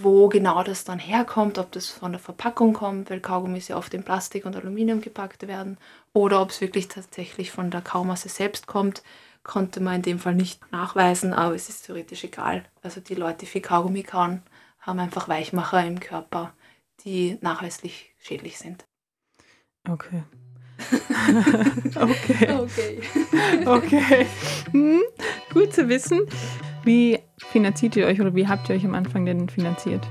Wo 0.00 0.28
genau 0.28 0.62
das 0.62 0.84
dann 0.84 0.98
herkommt, 0.98 1.58
ob 1.58 1.72
das 1.72 1.88
von 1.88 2.12
der 2.12 2.20
Verpackung 2.20 2.72
kommt, 2.72 3.10
weil 3.10 3.20
Kaugummis 3.20 3.68
ja 3.68 3.76
oft 3.76 3.94
in 3.94 4.04
Plastik 4.04 4.44
und 4.44 4.56
Aluminium 4.56 5.00
gepackt 5.00 5.46
werden, 5.46 5.78
oder 6.12 6.42
ob 6.42 6.50
es 6.50 6.60
wirklich 6.60 6.88
tatsächlich 6.88 7.50
von 7.50 7.70
der 7.70 7.80
Kaumasse 7.80 8.28
selbst 8.28 8.66
kommt, 8.66 9.02
konnte 9.42 9.80
man 9.80 9.96
in 9.96 10.02
dem 10.02 10.18
Fall 10.18 10.34
nicht 10.34 10.60
nachweisen, 10.72 11.32
aber 11.32 11.54
es 11.54 11.68
ist 11.68 11.86
theoretisch 11.86 12.24
egal. 12.24 12.64
Also 12.82 13.00
die 13.00 13.14
Leute, 13.14 13.38
die 13.40 13.46
viel 13.46 13.60
Kaugummi 13.60 14.02
kauen, 14.02 14.42
haben 14.80 14.98
einfach 14.98 15.28
Weichmacher 15.28 15.84
im 15.84 16.00
Körper, 16.00 16.52
die 17.04 17.38
nachweislich 17.40 18.14
schädlich 18.18 18.58
sind. 18.58 18.84
Okay. 19.88 20.22
okay. 21.96 22.52
Okay. 22.52 23.00
Okay. 23.64 24.26
Hm, 24.72 25.02
gut 25.52 25.72
zu 25.72 25.88
wissen. 25.88 26.26
Wie 26.84 27.20
finanziert 27.36 27.94
ihr 27.94 28.06
euch 28.06 28.20
oder 28.20 28.34
wie 28.34 28.48
habt 28.48 28.68
ihr 28.68 28.74
euch 28.74 28.84
am 28.84 28.94
Anfang 28.94 29.24
denn 29.24 29.48
finanziert? 29.48 30.04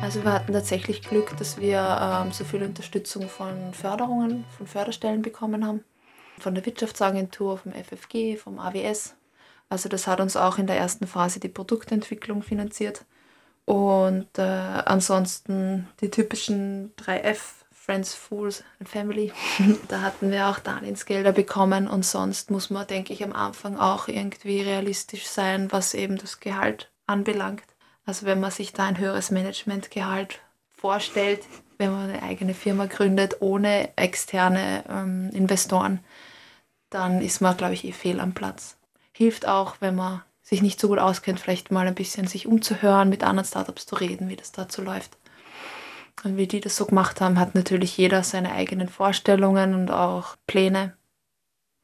Also 0.00 0.24
wir 0.24 0.32
hatten 0.32 0.52
tatsächlich 0.52 1.02
Glück, 1.02 1.36
dass 1.36 1.60
wir 1.60 1.80
ähm, 2.00 2.32
so 2.32 2.44
viel 2.44 2.62
Unterstützung 2.62 3.28
von 3.28 3.74
Förderungen, 3.74 4.44
von 4.56 4.66
Förderstellen 4.66 5.22
bekommen 5.22 5.66
haben. 5.66 5.84
Von 6.38 6.54
der 6.54 6.64
Wirtschaftsagentur, 6.64 7.58
vom 7.58 7.72
FFG, 7.72 8.36
vom 8.36 8.58
AWS. 8.58 9.16
Also 9.68 9.88
das 9.88 10.06
hat 10.06 10.20
uns 10.20 10.36
auch 10.36 10.56
in 10.56 10.66
der 10.66 10.78
ersten 10.78 11.06
Phase 11.06 11.40
die 11.40 11.48
Produktentwicklung 11.48 12.42
finanziert. 12.42 13.04
Und 13.66 14.38
äh, 14.38 14.42
ansonsten 14.42 15.88
die 16.00 16.10
typischen 16.10 16.94
3F 16.96 17.64
Friends, 17.88 18.12
Fools 18.12 18.64
and 18.80 18.86
Family. 18.86 19.32
da 19.88 20.02
hatten 20.02 20.30
wir 20.30 20.48
auch 20.48 20.58
Darlehensgelder 20.58 21.32
bekommen 21.32 21.88
und 21.88 22.04
sonst 22.04 22.50
muss 22.50 22.68
man, 22.68 22.86
denke 22.86 23.14
ich, 23.14 23.24
am 23.24 23.32
Anfang 23.32 23.78
auch 23.78 24.08
irgendwie 24.08 24.60
realistisch 24.60 25.26
sein, 25.26 25.72
was 25.72 25.94
eben 25.94 26.18
das 26.18 26.38
Gehalt 26.38 26.90
anbelangt. 27.06 27.64
Also 28.04 28.26
wenn 28.26 28.40
man 28.40 28.50
sich 28.50 28.74
da 28.74 28.84
ein 28.84 28.98
höheres 28.98 29.30
Managementgehalt 29.30 30.40
vorstellt, 30.68 31.40
wenn 31.78 31.90
man 31.90 32.10
eine 32.10 32.22
eigene 32.22 32.52
Firma 32.52 32.84
gründet 32.84 33.40
ohne 33.40 33.96
externe 33.96 34.84
ähm, 34.90 35.30
Investoren, 35.32 36.00
dann 36.90 37.22
ist 37.22 37.40
man, 37.40 37.56
glaube 37.56 37.72
ich, 37.72 37.84
eh 37.84 37.92
fehl 37.92 38.20
am 38.20 38.34
Platz. 38.34 38.76
Hilft 39.12 39.48
auch, 39.48 39.76
wenn 39.80 39.94
man 39.94 40.22
sich 40.42 40.60
nicht 40.60 40.78
so 40.78 40.88
gut 40.88 40.98
auskennt, 40.98 41.40
vielleicht 41.40 41.70
mal 41.70 41.86
ein 41.86 41.94
bisschen 41.94 42.26
sich 42.26 42.46
umzuhören, 42.46 43.08
mit 43.08 43.24
anderen 43.24 43.48
Startups 43.48 43.86
zu 43.86 43.94
reden, 43.94 44.28
wie 44.28 44.36
das 44.36 44.52
dazu 44.52 44.82
läuft. 44.82 45.16
Und 46.24 46.36
wie 46.36 46.46
die 46.46 46.60
das 46.60 46.76
so 46.76 46.86
gemacht 46.86 47.20
haben, 47.20 47.38
hat 47.38 47.54
natürlich 47.54 47.96
jeder 47.96 48.22
seine 48.22 48.52
eigenen 48.52 48.88
Vorstellungen 48.88 49.74
und 49.74 49.90
auch 49.90 50.36
Pläne. 50.46 50.96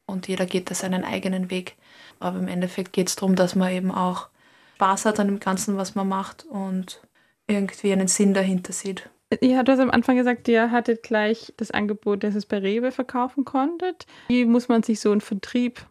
Und 0.05 0.27
jeder 0.27 0.45
geht 0.45 0.69
da 0.69 0.75
seinen 0.75 1.03
eigenen 1.03 1.49
Weg. 1.49 1.77
Aber 2.19 2.39
im 2.39 2.47
Endeffekt 2.47 2.93
geht 2.93 3.07
es 3.07 3.15
darum, 3.15 3.35
dass 3.35 3.55
man 3.55 3.71
eben 3.71 3.91
auch 3.91 4.29
Spaß 4.75 5.05
hat 5.05 5.19
an 5.19 5.27
dem 5.27 5.39
Ganzen, 5.39 5.77
was 5.77 5.95
man 5.95 6.07
macht 6.07 6.45
und 6.45 7.01
irgendwie 7.47 7.93
einen 7.93 8.07
Sinn 8.07 8.33
dahinter 8.33 8.73
sieht. 8.73 9.09
Ja, 9.41 9.63
du 9.63 9.71
hast 9.71 9.79
am 9.79 9.89
Anfang 9.89 10.17
gesagt, 10.17 10.47
ihr 10.47 10.71
hattet 10.71 11.01
gleich 11.01 11.53
das 11.57 11.71
Angebot, 11.71 12.23
dass 12.23 12.35
es 12.35 12.45
bei 12.45 12.59
Rewe 12.59 12.91
verkaufen 12.91 13.45
konntet. 13.45 14.05
Wie 14.27 14.45
muss 14.45 14.67
man 14.67 14.83
sich 14.83 14.99
so 14.99 15.11
einen 15.11 15.21
Vertrieb 15.21 15.85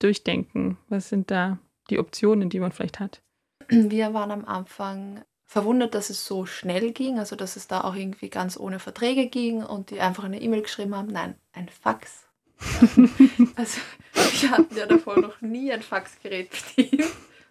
durchdenken? 0.00 0.78
Was 0.88 1.08
sind 1.08 1.30
da 1.30 1.58
die 1.90 1.98
Optionen, 1.98 2.48
die 2.48 2.60
man 2.60 2.72
vielleicht 2.72 3.00
hat? 3.00 3.22
Wir 3.68 4.12
waren 4.14 4.30
am 4.30 4.44
Anfang 4.44 5.22
verwundert, 5.52 5.94
dass 5.94 6.08
es 6.08 6.24
so 6.24 6.46
schnell 6.46 6.92
ging, 6.92 7.18
also 7.18 7.36
dass 7.36 7.56
es 7.56 7.68
da 7.68 7.82
auch 7.82 7.94
irgendwie 7.94 8.30
ganz 8.30 8.58
ohne 8.58 8.78
Verträge 8.78 9.26
ging 9.26 9.62
und 9.62 9.90
die 9.90 10.00
einfach 10.00 10.24
eine 10.24 10.40
E-Mail 10.40 10.62
geschrieben 10.62 10.96
haben, 10.96 11.08
nein, 11.08 11.34
ein 11.52 11.68
Fax. 11.68 12.24
also 13.56 13.80
wir 14.40 14.50
hatten 14.50 14.74
ja 14.74 14.86
davor 14.86 15.20
noch 15.20 15.42
nie 15.42 15.70
ein 15.70 15.82
Faxgerät 15.82 16.48
bedient. 16.50 17.04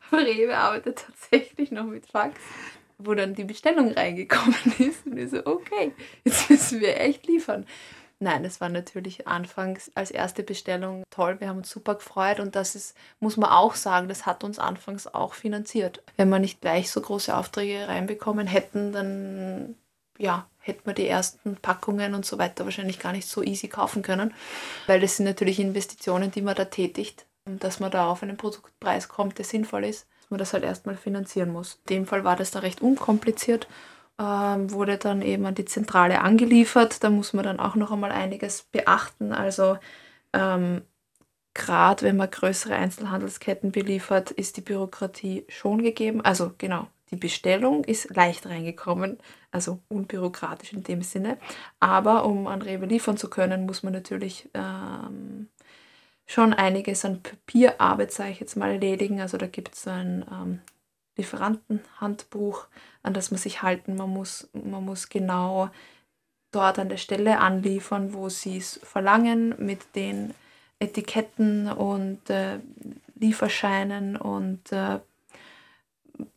Aber 0.10 0.26
Rewe 0.26 0.58
arbeitet 0.58 1.06
tatsächlich 1.06 1.70
noch 1.70 1.86
mit 1.86 2.08
Fax, 2.08 2.40
wo 2.98 3.14
dann 3.14 3.36
die 3.36 3.44
Bestellung 3.44 3.92
reingekommen 3.92 4.56
ist 4.80 5.06
und 5.06 5.18
ich 5.18 5.30
so, 5.30 5.46
okay, 5.46 5.92
jetzt 6.26 6.50
müssen 6.50 6.82
wir 6.82 7.00
echt 7.00 7.28
liefern. 7.28 7.68
Nein, 8.24 8.44
das 8.44 8.62
war 8.62 8.70
natürlich 8.70 9.28
anfangs 9.28 9.92
als 9.96 10.12
erste 10.12 10.44
Bestellung 10.44 11.04
toll. 11.10 11.40
Wir 11.40 11.50
haben 11.50 11.58
uns 11.58 11.72
super 11.72 11.96
gefreut 11.96 12.40
und 12.40 12.56
das 12.56 12.76
ist, 12.76 12.96
muss 13.20 13.36
man 13.36 13.50
auch 13.50 13.74
sagen, 13.74 14.08
das 14.08 14.28
hat 14.28 14.44
uns 14.44 14.60
anfangs 14.60 15.08
auch 15.08 15.34
finanziert. 15.34 16.04
Wenn 16.18 16.30
wir 16.30 16.38
nicht 16.38 16.62
gleich 16.62 16.92
so 16.92 17.02
große 17.02 17.36
Aufträge 17.36 17.88
reinbekommen 17.88 18.46
hätten, 18.46 18.94
dann 18.94 19.76
ja, 20.20 20.46
hätten 20.60 20.86
wir 20.86 20.94
die 20.94 21.08
ersten 21.08 21.56
Packungen 21.56 22.14
und 22.14 22.24
so 22.24 22.38
weiter 22.38 22.64
wahrscheinlich 22.64 23.00
gar 23.00 23.12
nicht 23.12 23.28
so 23.28 23.42
easy 23.42 23.68
kaufen 23.68 24.04
können, 24.04 24.36
weil 24.86 25.00
das 25.00 25.18
sind 25.18 25.26
natürlich 25.26 25.60
Investitionen, 25.60 26.30
die 26.30 26.44
man 26.44 26.54
da 26.54 26.66
tätigt, 26.66 27.26
dass 27.46 27.80
man 27.80 27.90
da 27.90 28.08
auf 28.08 28.22
einen 28.22 28.38
Produktpreis 28.38 29.10
kommt, 29.10 29.40
der 29.40 29.46
sinnvoll 29.46 29.84
ist, 29.86 30.06
dass 30.20 30.30
man 30.30 30.38
das 30.38 30.54
halt 30.54 30.64
erstmal 30.64 30.96
finanzieren 30.96 31.52
muss. 31.52 31.80
In 31.88 31.96
dem 31.96 32.06
Fall 32.06 32.24
war 32.24 32.36
das 32.36 32.52
da 32.52 32.60
recht 32.60 32.84
unkompliziert 32.84 33.68
ähm, 34.20 34.72
wurde 34.72 34.98
dann 34.98 35.22
eben 35.22 35.46
an 35.46 35.56
die 35.56 35.66
Zentrale 35.66 36.22
angeliefert. 36.22 37.04
Da 37.04 37.10
muss 37.10 37.34
man 37.34 37.44
dann 37.44 37.60
auch 37.60 37.76
noch 37.76 37.92
einmal 37.92 38.12
einiges 38.12 38.64
beachten. 38.64 39.34
Also 39.34 39.78
ähm, 40.34 40.82
gerade 41.54 42.04
wenn 42.04 42.18
man 42.18 42.32
größere 42.32 42.76
Einzelhandelsketten 42.76 43.72
beliefert, 43.72 44.32
ist 44.32 44.58
die 44.58 44.62
Bürokratie 44.62 45.46
schon 45.50 45.82
gegeben. 45.82 46.22
Also 46.22 46.54
genau, 46.58 46.88
die 47.12 47.18
Bestellung 47.18 47.84
ist 47.84 48.16
leicht 48.16 48.46
reingekommen, 48.46 49.18
also 49.52 49.80
unbürokratisch 49.90 50.74
in 50.74 50.84
dem 50.84 51.02
Sinne. 51.02 51.38
Aber 51.80 52.26
um 52.26 52.48
an 52.48 52.62
Rewe 52.62 52.86
liefern 52.86 53.18
zu 53.18 53.30
können, 53.30 53.66
muss 53.66 53.84
man 53.84 53.94
natürlich 53.94 54.50
ähm, 54.54 55.50
schon 56.26 56.54
einiges 56.54 57.04
an 57.04 57.22
Papierarbeit, 57.22 58.12
sage 58.14 58.32
ich 58.32 58.40
jetzt 58.40 58.56
mal, 58.56 58.72
erledigen. 58.72 59.20
Also 59.20 59.38
da 59.38 59.48
gibt 59.48 59.76
es 59.76 59.88
ein 59.88 60.26
ähm, 60.32 60.60
Lieferantenhandbuch, 61.18 62.68
an 63.04 63.14
das 63.14 63.32
man 63.32 63.40
sich 63.40 63.62
halten. 63.62 63.96
Man 63.96 64.10
muss, 64.10 64.50
man 64.54 64.84
muss 64.86 65.10
genau 65.10 65.70
dort 66.52 66.80
an 66.80 66.90
der 66.90 66.98
Stelle 66.98 67.40
anliefern, 67.40 68.14
wo 68.14 68.30
sie 68.30 68.58
es 68.58 68.80
verlangen, 68.84 69.56
mit 69.58 69.96
den 69.96 70.34
Etiketten 70.80 71.72
und 71.72 72.30
äh, 72.30 72.60
Lieferscheinen 73.16 74.16
und 74.18 74.72
äh, 74.72 75.00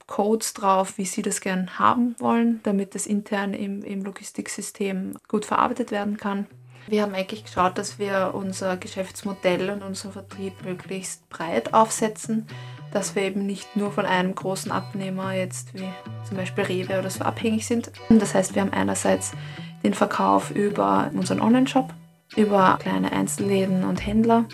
Codes 0.06 0.52
drauf, 0.54 0.98
wie 0.98 1.06
sie 1.06 1.22
das 1.22 1.40
gern 1.40 1.78
haben 1.78 2.14
wollen, 2.18 2.60
damit 2.62 2.94
das 2.94 3.06
intern 3.06 3.54
im, 3.54 3.82
im 3.82 4.04
Logistiksystem 4.04 5.16
gut 5.28 5.44
verarbeitet 5.44 5.90
werden 5.90 6.16
kann. 6.16 6.46
Wir 6.86 7.02
haben 7.02 7.14
eigentlich 7.14 7.44
geschaut, 7.44 7.78
dass 7.78 7.98
wir 7.98 8.32
unser 8.34 8.76
Geschäftsmodell 8.76 9.70
und 9.70 9.82
unseren 9.82 10.12
Vertrieb 10.12 10.64
möglichst 10.64 11.28
breit 11.30 11.72
aufsetzen 11.72 12.46
dass 12.94 13.16
wir 13.16 13.22
eben 13.22 13.44
nicht 13.44 13.76
nur 13.76 13.90
von 13.90 14.06
einem 14.06 14.34
großen 14.34 14.70
Abnehmer 14.70 15.32
jetzt 15.32 15.74
wie 15.74 15.88
zum 16.26 16.36
Beispiel 16.36 16.64
Rewe 16.64 16.98
oder 16.98 17.10
so 17.10 17.24
abhängig 17.24 17.66
sind. 17.66 17.90
Das 18.08 18.34
heißt, 18.34 18.54
wir 18.54 18.62
haben 18.62 18.72
einerseits 18.72 19.32
den 19.82 19.92
Verkauf 19.92 20.52
über 20.52 21.10
unseren 21.12 21.40
Online-Shop, 21.40 21.92
über 22.36 22.78
kleine 22.80 23.12
Einzelläden 23.12 23.84
und 23.84 24.06
Händler 24.06 24.44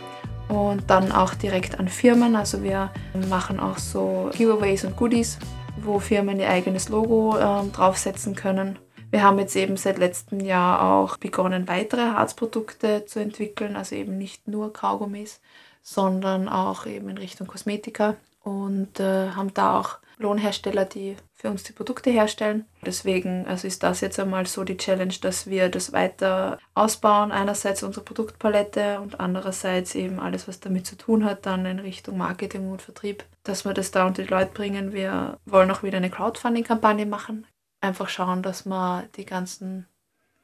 und 0.48 0.88
dann 0.88 1.12
auch 1.12 1.34
direkt 1.34 1.78
an 1.78 1.88
Firmen. 1.88 2.34
Also 2.34 2.62
wir 2.62 2.90
machen 3.28 3.60
auch 3.60 3.78
so 3.78 4.30
Giveaways 4.32 4.84
und 4.84 4.96
Goodies, 4.96 5.38
wo 5.82 5.98
Firmen 5.98 6.40
ihr 6.40 6.48
eigenes 6.48 6.88
Logo 6.88 7.36
äh, 7.36 7.68
draufsetzen 7.68 8.34
können. 8.34 8.78
Wir 9.10 9.24
haben 9.24 9.38
jetzt 9.40 9.56
eben 9.56 9.76
seit 9.76 9.98
letztem 9.98 10.40
Jahr 10.40 10.82
auch 10.82 11.16
begonnen, 11.16 11.66
weitere 11.66 12.12
Harzprodukte 12.12 13.06
zu 13.06 13.18
entwickeln, 13.18 13.74
also 13.74 13.96
eben 13.96 14.16
nicht 14.16 14.46
nur 14.46 14.72
Kaugummis, 14.72 15.40
sondern 15.82 16.48
auch 16.48 16.86
eben 16.86 17.08
in 17.08 17.18
Richtung 17.18 17.48
Kosmetika 17.48 18.16
und 18.42 19.00
äh, 19.00 19.30
haben 19.30 19.52
da 19.52 19.80
auch 19.80 19.98
Lohnhersteller, 20.18 20.84
die 20.84 21.16
für 21.34 21.50
uns 21.50 21.62
die 21.62 21.72
Produkte 21.72 22.10
herstellen. 22.10 22.66
Deswegen 22.84 23.46
also 23.46 23.66
ist 23.66 23.82
das 23.82 24.02
jetzt 24.02 24.20
einmal 24.20 24.46
so 24.46 24.64
die 24.64 24.76
Challenge, 24.76 25.14
dass 25.20 25.46
wir 25.46 25.70
das 25.70 25.92
weiter 25.92 26.58
ausbauen. 26.74 27.32
Einerseits 27.32 27.82
unsere 27.82 28.04
Produktpalette 28.04 29.00
und 29.00 29.18
andererseits 29.18 29.94
eben 29.94 30.20
alles, 30.20 30.46
was 30.46 30.60
damit 30.60 30.86
zu 30.86 30.96
tun 30.96 31.24
hat, 31.24 31.46
dann 31.46 31.64
in 31.64 31.78
Richtung 31.78 32.18
Marketing 32.18 32.70
und 32.70 32.82
Vertrieb, 32.82 33.24
dass 33.42 33.64
wir 33.64 33.72
das 33.72 33.90
da 33.90 34.06
unter 34.06 34.22
die 34.22 34.28
Leute 34.28 34.52
bringen. 34.52 34.92
Wir 34.92 35.38
wollen 35.46 35.70
auch 35.70 35.82
wieder 35.82 35.96
eine 35.96 36.10
Crowdfunding-Kampagne 36.10 37.06
machen. 37.06 37.46
Einfach 37.80 38.08
schauen, 38.08 38.42
dass 38.42 38.66
man 38.66 39.08
die 39.16 39.24
ganzen 39.24 39.86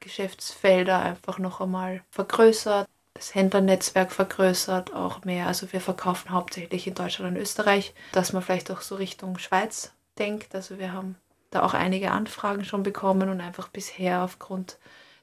Geschäftsfelder 0.00 1.00
einfach 1.00 1.38
noch 1.38 1.60
einmal 1.60 2.02
vergrößert 2.10 2.88
das 3.16 3.34
Händlernetzwerk 3.34 4.12
vergrößert, 4.12 4.92
auch 4.94 5.24
mehr. 5.24 5.46
Also 5.46 5.72
wir 5.72 5.80
verkaufen 5.80 6.30
hauptsächlich 6.30 6.86
in 6.86 6.94
Deutschland 6.94 7.34
und 7.34 7.40
Österreich, 7.40 7.94
dass 8.12 8.32
man 8.32 8.42
vielleicht 8.42 8.70
auch 8.70 8.82
so 8.82 8.96
Richtung 8.96 9.38
Schweiz 9.38 9.92
denkt. 10.18 10.54
Also 10.54 10.78
wir 10.78 10.92
haben 10.92 11.16
da 11.50 11.62
auch 11.62 11.74
einige 11.74 12.10
Anfragen 12.10 12.64
schon 12.64 12.82
bekommen 12.82 13.28
und 13.28 13.40
einfach 13.40 13.68
bisher 13.68 14.22
aufgrund 14.22 14.78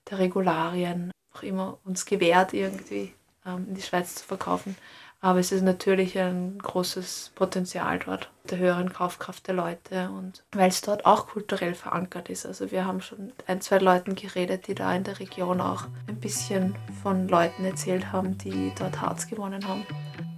der 0.09 0.19
Regularien 0.19 1.11
auch 1.33 1.43
immer 1.43 1.77
uns 1.85 2.05
gewährt, 2.05 2.53
irgendwie 2.53 3.13
ähm, 3.45 3.67
in 3.69 3.75
die 3.75 3.81
Schweiz 3.81 4.15
zu 4.15 4.25
verkaufen. 4.25 4.75
Aber 5.23 5.39
es 5.39 5.53
ist 5.53 5.61
natürlich 5.63 6.19
ein 6.19 6.59
großes 6.61 7.31
Potenzial 7.33 7.97
dort 7.99 8.29
der 8.49 8.57
höheren 8.57 8.91
Kaufkraft 8.91 9.47
der 9.47 9.55
Leute 9.55 10.09
und 10.09 10.43
weil 10.51 10.67
es 10.67 10.81
dort 10.81 11.05
auch 11.05 11.27
kulturell 11.27 11.75
verankert 11.75 12.29
ist. 12.29 12.45
Also 12.45 12.71
wir 12.71 12.85
haben 12.85 12.99
schon 12.99 13.27
mit 13.27 13.47
ein, 13.47 13.61
zwei 13.61 13.77
Leuten 13.77 14.15
geredet, 14.15 14.67
die 14.67 14.75
da 14.75 14.93
in 14.93 15.05
der 15.05 15.21
Region 15.21 15.61
auch 15.61 15.85
ein 16.09 16.17
bisschen 16.17 16.75
von 17.01 17.29
Leuten 17.29 17.63
erzählt 17.63 18.11
haben, 18.11 18.37
die 18.37 18.73
dort 18.77 18.99
Harz 18.99 19.25
gewonnen 19.27 19.65
haben. 19.65 19.85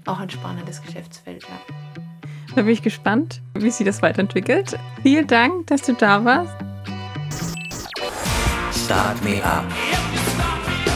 Auch 0.05 0.19
ein 0.19 0.29
spannendes 0.29 0.83
Geschäftsfeld, 0.83 1.41
ja. 1.45 1.59
Da 2.55 2.61
bin 2.61 2.67
ich 2.67 2.83
gespannt, 2.83 3.41
wie 3.55 3.71
sich 3.71 3.87
das 3.87 4.03
weiterentwickelt. 4.03 4.77
Vielen 5.01 5.25
Dank, 5.25 5.65
dass 5.65 5.81
du 5.81 5.93
da 5.93 6.23
warst. 6.23 6.53
Start 8.85 9.23
Me 9.23 9.43
Up. 9.43 9.65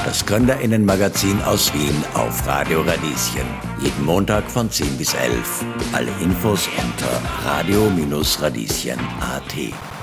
Das 0.05 0.23
Gründerinnenmagazin 0.27 1.41
aus 1.41 1.73
Wien 1.73 2.03
auf 2.13 2.47
Radio 2.47 2.81
Radieschen. 2.81 3.68
Jeden 3.81 4.05
Montag 4.05 4.51
von 4.51 4.69
10 4.69 4.97
bis 4.97 5.13
11. 5.13 5.63
Alle 5.93 6.11
Infos 6.21 6.67
unter 6.77 7.21
radio-radieschen.at. 7.45 9.98